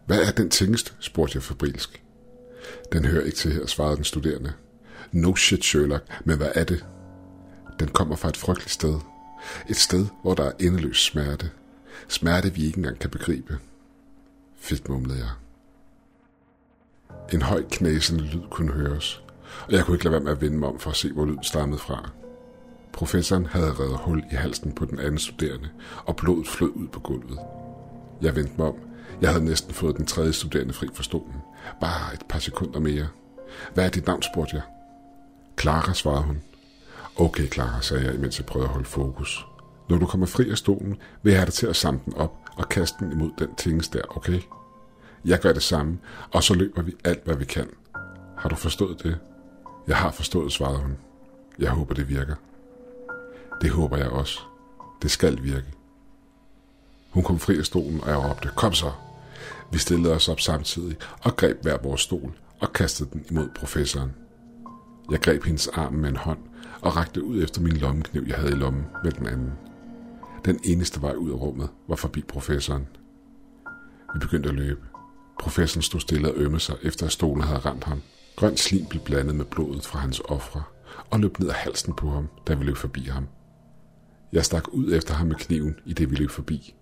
Hvad 0.06 0.22
er 0.22 0.32
den 0.32 0.50
tingest? 0.50 0.94
spurgte 1.00 1.36
jeg 1.36 1.42
fabrilsk. 1.42 2.02
Den 2.92 3.04
hører 3.04 3.24
ikke 3.24 3.36
til 3.36 3.52
her, 3.52 3.66
svarede 3.66 3.96
den 3.96 4.04
studerende. 4.04 4.52
No 5.12 5.34
shit, 5.34 5.64
Sherlock, 5.64 6.04
men 6.24 6.36
hvad 6.36 6.50
er 6.54 6.64
det? 6.64 6.84
Den 7.80 7.88
kommer 7.88 8.16
fra 8.16 8.28
et 8.28 8.36
frygteligt 8.36 8.72
sted. 8.72 9.00
Et 9.68 9.76
sted, 9.76 10.06
hvor 10.22 10.34
der 10.34 10.44
er 10.44 10.52
endeløs 10.60 10.98
smerte. 11.02 11.50
Smerte, 12.08 12.54
vi 12.54 12.64
ikke 12.64 12.76
engang 12.76 12.98
kan 12.98 13.10
begribe. 13.10 13.58
Fedt, 14.56 14.88
mumlede 14.88 15.18
jeg. 15.18 15.30
En 17.32 17.42
høj 17.42 17.64
knæsende 17.70 18.24
lyd 18.24 18.42
kunne 18.50 18.72
høres, 18.72 19.22
og 19.66 19.72
jeg 19.72 19.84
kunne 19.84 19.94
ikke 19.94 20.04
lade 20.04 20.12
være 20.12 20.22
med 20.24 20.32
at 20.32 20.40
vende 20.40 20.58
mig 20.58 20.68
om 20.68 20.78
for 20.78 20.90
at 20.90 20.96
se, 20.96 21.12
hvor 21.12 21.24
lyden 21.24 21.44
stammede 21.44 21.78
fra. 21.78 22.10
Professoren 22.92 23.46
havde 23.46 23.72
reddet 23.72 23.98
hul 23.98 24.24
i 24.32 24.34
halsen 24.34 24.72
på 24.72 24.84
den 24.84 24.98
anden 24.98 25.18
studerende, 25.18 25.68
og 26.04 26.16
blodet 26.16 26.48
flød 26.48 26.70
ud 26.74 26.88
på 26.88 27.00
gulvet. 27.00 27.38
Jeg 28.22 28.36
vendte 28.36 28.52
mig 28.58 28.66
om. 28.66 28.74
Jeg 29.20 29.30
havde 29.30 29.44
næsten 29.44 29.74
fået 29.74 29.96
den 29.96 30.06
tredje 30.06 30.32
studerende 30.32 30.72
fri 30.72 30.86
fra 30.94 31.02
stolen. 31.02 31.34
Bare 31.80 32.14
et 32.14 32.22
par 32.28 32.38
sekunder 32.38 32.80
mere. 32.80 33.08
Hvad 33.74 33.84
er 33.84 33.88
dit 33.88 34.06
navn, 34.06 34.22
spurgte 34.22 34.56
jeg. 34.56 34.62
Clara, 35.60 35.94
svarede 35.94 36.22
hun. 36.22 36.42
Okay, 37.16 37.52
Clara, 37.52 37.80
sagde 37.80 38.04
jeg, 38.04 38.14
imens 38.14 38.38
jeg 38.38 38.46
prøvede 38.46 38.68
at 38.68 38.72
holde 38.72 38.88
fokus. 38.88 39.46
Når 39.88 39.98
du 39.98 40.06
kommer 40.06 40.26
fri 40.26 40.50
af 40.50 40.58
stolen, 40.58 40.96
vil 41.22 41.30
jeg 41.30 41.40
have 41.40 41.46
dig 41.46 41.54
til 41.54 41.66
at 41.66 41.76
samle 41.76 42.00
den 42.04 42.14
op 42.14 42.36
og 42.56 42.68
kaste 42.68 42.96
den 43.00 43.12
imod 43.12 43.30
den 43.38 43.54
tinges 43.54 43.88
der, 43.88 44.00
okay? 44.16 44.40
Jeg 45.24 45.40
gør 45.40 45.52
det 45.52 45.62
samme, 45.62 45.98
og 46.32 46.42
så 46.42 46.54
løber 46.54 46.82
vi 46.82 46.94
alt, 47.04 47.24
hvad 47.24 47.36
vi 47.36 47.44
kan. 47.44 47.68
Har 48.36 48.48
du 48.48 48.54
forstået 48.54 49.02
det? 49.02 49.18
Jeg 49.86 49.96
har 49.96 50.10
forstået, 50.10 50.52
svarede 50.52 50.78
hun. 50.78 50.96
Jeg 51.58 51.70
håber, 51.70 51.94
det 51.94 52.08
virker. 52.08 52.34
Det 53.60 53.70
håber 53.70 53.96
jeg 53.96 54.08
også. 54.08 54.40
Det 55.02 55.10
skal 55.10 55.42
virke. 55.42 55.66
Hun 57.10 57.24
kom 57.24 57.38
fri 57.38 57.58
af 57.58 57.64
stolen, 57.64 58.00
og 58.00 58.10
jeg 58.10 58.30
råbte, 58.30 58.50
kom 58.56 58.72
så. 58.72 58.92
Vi 59.72 59.78
stillede 59.78 60.14
os 60.14 60.28
op 60.28 60.40
samtidig 60.40 60.96
og 61.22 61.36
greb 61.36 61.62
hver 61.62 61.78
vores 61.82 62.00
stol 62.00 62.32
og 62.60 62.72
kastede 62.72 63.10
den 63.12 63.24
imod 63.30 63.48
professoren. 63.54 64.12
Jeg 65.10 65.20
greb 65.20 65.44
hendes 65.44 65.68
arm 65.68 65.94
med 65.94 66.08
en 66.08 66.16
hånd 66.16 66.38
og 66.80 66.96
rakte 66.96 67.24
ud 67.24 67.42
efter 67.42 67.60
min 67.60 67.76
lommekniv, 67.76 68.24
jeg 68.26 68.36
havde 68.36 68.52
i 68.52 68.56
lommen 68.56 68.86
med 69.04 69.12
den 69.12 69.26
anden. 69.26 69.52
Den 70.44 70.60
eneste 70.64 71.02
vej 71.02 71.14
ud 71.14 71.30
af 71.30 71.34
rummet 71.34 71.68
var 71.88 71.96
forbi 71.96 72.22
professoren. 72.22 72.86
Vi 74.14 74.18
begyndte 74.18 74.48
at 74.48 74.54
løbe. 74.54 74.80
Professoren 75.40 75.82
stod 75.82 76.00
stille 76.00 76.28
og 76.28 76.34
ømme 76.36 76.60
sig, 76.60 76.76
efter 76.82 77.06
at 77.06 77.12
stolen 77.12 77.42
havde 77.42 77.58
ramt 77.58 77.84
ham. 77.84 78.02
Grøn 78.36 78.56
slim 78.56 78.86
blev 78.86 79.02
blandet 79.02 79.34
med 79.34 79.44
blodet 79.44 79.86
fra 79.86 79.98
hans 79.98 80.20
ofre 80.20 80.62
og 81.10 81.20
løb 81.20 81.38
ned 81.38 81.48
ad 81.48 81.54
halsen 81.54 81.94
på 81.94 82.10
ham, 82.10 82.28
da 82.46 82.54
vi 82.54 82.64
løb 82.64 82.76
forbi 82.76 83.04
ham. 83.04 83.28
Jeg 84.32 84.44
stak 84.44 84.68
ud 84.68 84.92
efter 84.92 85.14
ham 85.14 85.26
med 85.26 85.36
kniven, 85.36 85.76
i 85.84 85.92
det 85.92 86.10
vi 86.10 86.16
løb 86.16 86.30
forbi, 86.30 86.74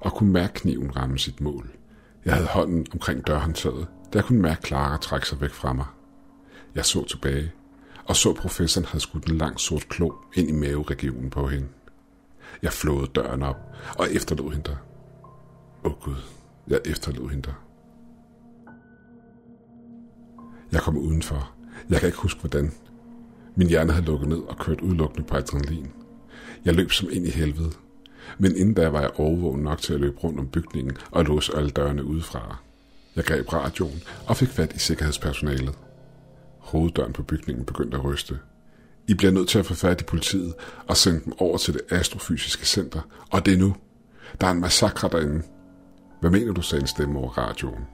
og 0.00 0.12
kunne 0.12 0.32
mærke 0.32 0.54
kniven 0.54 0.96
ramme 0.96 1.18
sit 1.18 1.40
mål. 1.40 1.70
Jeg 2.24 2.34
havde 2.34 2.46
hånden 2.46 2.86
omkring 2.92 3.26
dørhåndtaget, 3.26 3.86
da 4.12 4.18
jeg 4.18 4.24
kunne 4.24 4.42
mærke 4.42 4.66
Clara 4.66 4.96
trække 4.96 5.28
sig 5.28 5.40
væk 5.40 5.50
fra 5.50 5.72
mig. 5.72 5.86
Jeg 6.74 6.84
så 6.84 7.04
tilbage, 7.04 7.52
og 8.04 8.16
så 8.16 8.34
professoren 8.34 8.84
havde 8.84 9.00
skudt 9.02 9.26
en 9.30 9.38
lang 9.38 9.60
sort 9.60 9.88
klo 9.88 10.12
ind 10.34 10.48
i 10.48 10.52
maveregionen 10.52 11.30
på 11.30 11.48
hende. 11.48 11.68
Jeg 12.62 12.72
flåede 12.72 13.10
døren 13.14 13.42
op 13.42 13.56
og 13.98 14.12
efterlod 14.12 14.50
hende 14.50 14.70
der. 14.70 14.76
Åh 15.84 15.92
oh 15.92 15.98
Gud, 16.00 16.16
jeg 16.68 16.80
efterlod 16.84 17.28
hende 17.30 17.42
der. 17.42 17.67
Jeg 20.72 20.80
kom 20.80 20.98
udenfor. 20.98 21.50
Jeg 21.90 21.98
kan 21.98 22.06
ikke 22.06 22.18
huske 22.18 22.40
hvordan. 22.40 22.72
Min 23.56 23.68
hjerne 23.68 23.92
havde 23.92 24.06
lukket 24.06 24.28
ned 24.28 24.38
og 24.38 24.58
kørt 24.58 24.80
udelukkende 24.80 25.26
på 25.26 25.36
adrenalin. 25.36 25.90
Jeg 26.64 26.74
løb 26.74 26.92
som 26.92 27.08
ind 27.12 27.26
i 27.26 27.30
helvede. 27.30 27.70
Men 28.38 28.56
inden 28.56 28.74
da 28.74 28.88
var 28.88 29.00
jeg 29.00 29.10
overvågen 29.16 29.62
nok 29.62 29.78
til 29.78 29.94
at 29.94 30.00
løbe 30.00 30.18
rundt 30.18 30.40
om 30.40 30.48
bygningen 30.48 30.96
og 31.10 31.24
låse 31.24 31.56
alle 31.56 31.70
dørene 31.70 32.04
udefra. 32.04 32.56
Jeg 33.16 33.24
greb 33.24 33.52
radioen 33.52 34.02
og 34.26 34.36
fik 34.36 34.48
fat 34.48 34.72
i 34.72 34.78
sikkerhedspersonalet. 34.78 35.78
Hoveddøren 36.58 37.12
på 37.12 37.22
bygningen 37.22 37.64
begyndte 37.64 37.96
at 37.96 38.04
ryste. 38.04 38.38
I 39.08 39.14
bliver 39.14 39.32
nødt 39.32 39.48
til 39.48 39.58
at 39.58 39.66
få 39.66 39.74
fat 39.74 40.00
i 40.00 40.04
politiet 40.04 40.54
og 40.86 40.96
sende 40.96 41.20
dem 41.24 41.32
over 41.38 41.58
til 41.58 41.74
det 41.74 41.82
astrofysiske 41.90 42.66
center. 42.66 43.00
Og 43.30 43.46
det 43.46 43.54
er 43.54 43.58
nu. 43.58 43.76
Der 44.40 44.46
er 44.46 44.50
en 44.50 44.60
massakre 44.60 45.08
derinde. 45.08 45.42
Hvad 46.20 46.30
mener 46.30 46.52
du, 46.52 46.62
sagde 46.62 46.82
en 46.82 46.86
stemme 46.86 47.18
over 47.18 47.38
radioen. 47.38 47.84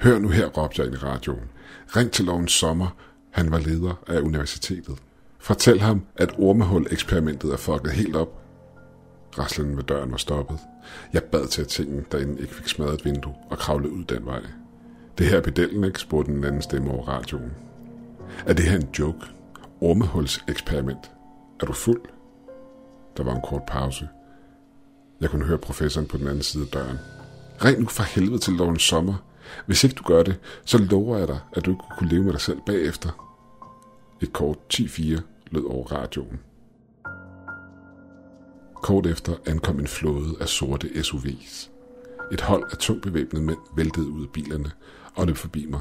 Hør 0.00 0.18
nu 0.18 0.28
her, 0.28 0.46
råbte 0.46 0.82
jeg 0.82 0.86
ind 0.86 0.94
i 0.94 0.98
radioen. 0.98 1.48
Ring 1.96 2.10
til 2.10 2.24
Lovens 2.24 2.52
Sommer. 2.52 2.96
Han 3.30 3.50
var 3.50 3.58
leder 3.58 4.02
af 4.06 4.20
universitetet. 4.20 4.98
Fortæl 5.38 5.80
ham, 5.80 6.02
at 6.16 6.34
ormehul-eksperimentet 6.38 7.52
er 7.52 7.56
fucket 7.56 7.92
helt 7.92 8.16
op. 8.16 8.40
Raslen 9.38 9.76
ved 9.76 9.84
døren 9.84 10.10
var 10.10 10.16
stoppet. 10.16 10.58
Jeg 11.12 11.22
bad 11.22 11.46
til, 11.46 11.62
at 11.62 11.68
tingene 11.68 12.04
derinde 12.12 12.40
ikke 12.40 12.54
fik 12.54 12.68
smadret 12.68 12.94
et 12.94 13.04
vindue 13.04 13.34
og 13.50 13.58
kravle 13.58 13.90
ud 13.90 14.04
den 14.04 14.26
vej. 14.26 14.40
Det 15.18 15.26
her 15.26 15.36
er 15.36 15.42
pedellen, 15.42 15.84
ikke? 15.84 16.00
spurgte 16.00 16.32
den 16.32 16.44
anden 16.44 16.62
stemme 16.62 16.90
over 16.90 17.08
radioen. 17.08 17.52
Er 18.46 18.52
det 18.52 18.64
her 18.64 18.76
en 18.76 18.88
joke? 18.98 19.26
Ormehuls-eksperiment. 19.80 21.10
Er 21.60 21.66
du 21.66 21.72
fuld? 21.72 22.00
Der 23.16 23.24
var 23.24 23.34
en 23.34 23.42
kort 23.44 23.62
pause. 23.66 24.08
Jeg 25.20 25.30
kunne 25.30 25.44
høre 25.44 25.58
professoren 25.58 26.06
på 26.06 26.16
den 26.16 26.28
anden 26.28 26.42
side 26.42 26.62
af 26.62 26.68
døren. 26.68 26.98
Ring 27.64 27.80
nu 27.80 27.86
for 27.86 28.02
helvede 28.02 28.38
til 28.38 28.52
lovens 28.52 28.82
sommer. 28.82 29.14
Hvis 29.66 29.84
ikke 29.84 29.94
du 29.94 30.02
gør 30.02 30.22
det, 30.22 30.38
så 30.64 30.78
lover 30.78 31.18
jeg 31.18 31.28
dig, 31.28 31.40
at 31.52 31.66
du 31.66 31.70
ikke 31.70 31.84
kunne 31.98 32.10
leve 32.10 32.24
med 32.24 32.32
dig 32.32 32.40
selv 32.40 32.58
bagefter. 32.66 33.30
Et 34.20 34.32
kort 34.32 34.58
10-4 34.74 35.20
lød 35.50 35.64
over 35.64 35.92
radioen. 35.92 36.40
Kort 38.82 39.06
efter 39.06 39.34
ankom 39.46 39.80
en 39.80 39.86
flåde 39.86 40.36
af 40.40 40.48
sorte 40.48 40.88
SUV's. 40.88 41.70
Et 42.32 42.40
hold 42.40 42.64
af 42.70 42.78
tungt 42.78 43.02
bevæbnede 43.02 43.44
mænd 43.44 43.58
væltede 43.76 44.10
ud 44.10 44.22
af 44.22 44.30
bilerne 44.32 44.70
og 45.14 45.26
løb 45.26 45.36
forbi 45.36 45.66
mig. 45.66 45.80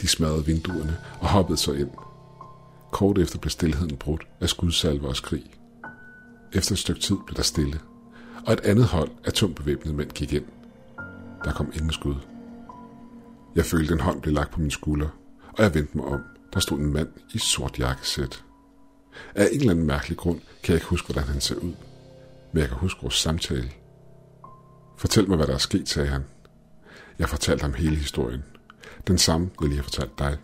De 0.00 0.08
smadrede 0.08 0.46
vinduerne 0.46 0.96
og 1.20 1.28
hoppede 1.28 1.58
så 1.58 1.72
ind. 1.72 1.90
Kort 2.92 3.18
efter 3.18 3.38
blev 3.38 3.50
stillheden 3.50 3.96
brudt 3.96 4.26
af 4.40 4.48
skudsalver 4.48 5.08
og 5.08 5.16
skrig. 5.16 5.44
Efter 6.52 6.72
et 6.72 6.78
stykke 6.78 7.00
tid 7.00 7.16
blev 7.26 7.36
der 7.36 7.42
stille, 7.42 7.80
og 8.46 8.52
et 8.52 8.60
andet 8.60 8.84
hold 8.84 9.10
af 9.24 9.32
tungt 9.32 9.56
bevæbnede 9.56 9.96
mænd 9.96 10.10
gik 10.10 10.32
ind. 10.32 10.44
Der 11.44 11.52
kom 11.52 11.70
ingen 11.74 11.92
skud. 11.92 12.14
Jeg 13.56 13.64
følte 13.64 13.94
en 13.94 14.00
hånd 14.00 14.22
blev 14.22 14.34
lagt 14.34 14.50
på 14.50 14.60
min 14.60 14.70
skulder, 14.70 15.08
og 15.48 15.62
jeg 15.62 15.74
vendte 15.74 15.96
mig 15.96 16.06
om. 16.06 16.20
Der 16.54 16.60
stod 16.60 16.78
en 16.78 16.92
mand 16.92 17.08
i 17.34 17.38
sort 17.38 17.78
jakkesæt. 17.78 18.44
Af 19.34 19.48
en 19.52 19.60
eller 19.60 19.70
anden 19.70 19.86
mærkelig 19.86 20.18
grund 20.18 20.40
kan 20.62 20.72
jeg 20.72 20.76
ikke 20.76 20.86
huske, 20.86 21.12
hvordan 21.12 21.28
han 21.28 21.40
ser 21.40 21.56
ud. 21.56 21.74
Men 22.52 22.60
jeg 22.60 22.68
kan 22.68 22.78
huske 22.78 23.02
vores 23.02 23.14
samtale. 23.14 23.70
Fortæl 24.96 25.28
mig, 25.28 25.36
hvad 25.36 25.46
der 25.46 25.54
er 25.54 25.58
sket, 25.58 25.88
sagde 25.88 26.08
han. 26.08 26.24
Jeg 27.18 27.28
fortalte 27.28 27.62
ham 27.62 27.74
hele 27.74 27.96
historien. 27.96 28.44
Den 29.06 29.18
samme, 29.18 29.50
jeg 29.60 29.68
lige 29.68 29.76
har 29.76 29.82
fortalt 29.82 30.18
dig. 30.18 30.38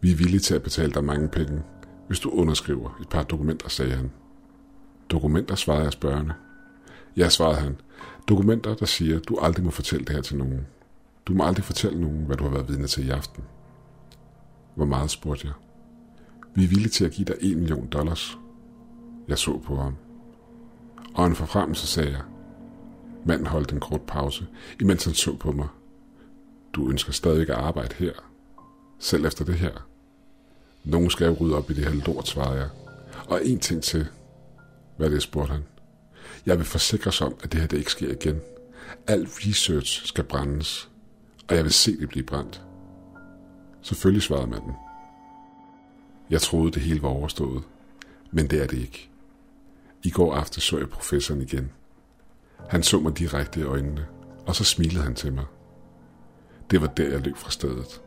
Vi 0.00 0.12
er 0.12 0.16
villige 0.16 0.40
til 0.40 0.54
at 0.54 0.62
betale 0.62 0.92
dig 0.92 1.04
mange 1.04 1.28
penge, 1.28 1.62
hvis 2.06 2.20
du 2.20 2.30
underskriver 2.30 2.98
et 3.00 3.08
par 3.08 3.22
dokumenter, 3.22 3.68
sagde 3.68 3.92
han. 3.92 4.10
Dokumenter, 5.10 5.54
svarede 5.54 5.84
jeg 5.84 5.92
spørgende. 5.92 6.34
Ja, 7.16 7.28
svarede 7.28 7.60
han. 7.60 7.76
Dokumenter, 8.28 8.74
der 8.74 8.86
siger, 8.86 9.18
du 9.18 9.38
aldrig 9.38 9.64
må 9.64 9.70
fortælle 9.70 10.04
det 10.04 10.14
her 10.14 10.22
til 10.22 10.36
nogen. 10.36 10.66
Du 11.26 11.34
må 11.34 11.44
aldrig 11.44 11.64
fortælle 11.64 12.00
nogen, 12.00 12.24
hvad 12.24 12.36
du 12.36 12.44
har 12.44 12.50
været 12.50 12.68
vidne 12.68 12.86
til 12.86 13.06
i 13.06 13.10
aften. 13.10 13.44
Hvor 14.74 14.84
meget, 14.84 15.10
spurgte 15.10 15.46
jeg. 15.46 15.54
Vi 16.54 16.64
er 16.64 16.68
villige 16.68 16.88
til 16.88 17.04
at 17.04 17.12
give 17.12 17.24
dig 17.24 17.36
1 17.40 17.56
million 17.56 17.86
dollars. 17.86 18.38
Jeg 19.28 19.38
så 19.38 19.58
på 19.58 19.76
ham. 19.76 19.96
Og 21.14 21.26
en 21.26 21.34
forfremmelse, 21.34 21.86
sagde 21.86 22.10
jeg. 22.10 22.22
Manden 23.24 23.46
holdt 23.46 23.72
en 23.72 23.80
kort 23.80 24.02
pause, 24.02 24.46
imens 24.80 25.04
han 25.04 25.14
så 25.14 25.36
på 25.36 25.52
mig. 25.52 25.68
Du 26.72 26.90
ønsker 26.90 27.12
stadig 27.12 27.50
at 27.50 27.56
arbejde 27.56 27.94
her. 27.94 28.12
Selv 28.98 29.24
efter 29.24 29.44
det 29.44 29.54
her. 29.54 29.86
Nogen 30.84 31.10
skal 31.10 31.26
jo 31.26 31.36
rydde 31.40 31.56
op 31.56 31.70
i 31.70 31.74
det 31.74 31.84
her 31.84 32.06
lort, 32.06 32.28
svarede 32.28 32.60
jeg. 32.60 32.68
Og 33.28 33.46
en 33.46 33.58
ting 33.58 33.82
til. 33.82 34.06
Hvad 34.96 35.06
er 35.06 35.10
det, 35.10 35.22
spurgte 35.22 35.52
han. 35.52 35.64
Jeg 36.46 36.58
vil 36.58 36.66
forsikre 36.66 37.08
os 37.08 37.20
om, 37.20 37.34
at 37.42 37.52
det 37.52 37.60
her 37.60 37.66
det 37.68 37.78
ikke 37.78 37.90
sker 37.90 38.10
igen. 38.10 38.40
Al 39.06 39.22
research 39.22 40.06
skal 40.06 40.24
brændes, 40.24 40.89
og 41.50 41.56
jeg 41.56 41.64
vil 41.64 41.72
se 41.72 42.00
det 42.00 42.08
blive 42.08 42.26
brændt. 42.26 42.62
Selvfølgelig 43.82 44.22
svarede 44.22 44.46
manden. 44.46 44.72
Jeg 46.30 46.40
troede, 46.40 46.72
det 46.72 46.82
hele 46.82 47.02
var 47.02 47.08
overstået, 47.08 47.62
men 48.30 48.46
det 48.46 48.62
er 48.62 48.66
det 48.66 48.78
ikke. 48.78 49.10
I 50.02 50.10
går 50.10 50.34
aftes 50.34 50.62
så 50.62 50.78
jeg 50.78 50.88
professoren 50.88 51.42
igen. 51.42 51.70
Han 52.68 52.82
så 52.82 53.00
mig 53.00 53.18
direkte 53.18 53.60
i 53.60 53.62
øjnene, 53.62 54.06
og 54.46 54.56
så 54.56 54.64
smilede 54.64 55.02
han 55.02 55.14
til 55.14 55.32
mig. 55.32 55.44
Det 56.70 56.80
var 56.80 56.86
der, 56.86 57.08
jeg 57.08 57.20
løb 57.20 57.36
fra 57.36 57.50
stedet, 57.50 58.02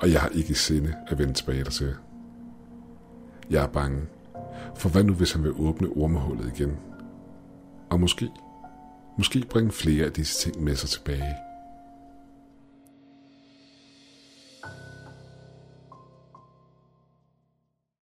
og 0.00 0.12
jeg 0.12 0.20
har 0.20 0.28
ikke 0.28 0.50
i 0.50 0.54
sinde 0.54 0.94
at 1.06 1.18
vende 1.18 1.34
tilbage 1.34 1.64
dertil. 1.64 1.94
Jeg 3.50 3.62
er 3.62 3.68
bange, 3.68 4.06
for 4.76 4.88
hvad 4.88 5.04
nu, 5.04 5.12
hvis 5.12 5.32
han 5.32 5.44
vil 5.44 5.52
åbne 5.56 5.88
ormehullet 5.88 6.52
igen? 6.56 6.76
Og 7.90 8.00
måske, 8.00 8.30
måske 9.18 9.44
bringe 9.50 9.72
flere 9.72 10.06
af 10.06 10.12
disse 10.12 10.50
ting 10.50 10.64
med 10.64 10.76
sig 10.76 10.88
tilbage– 10.88 11.36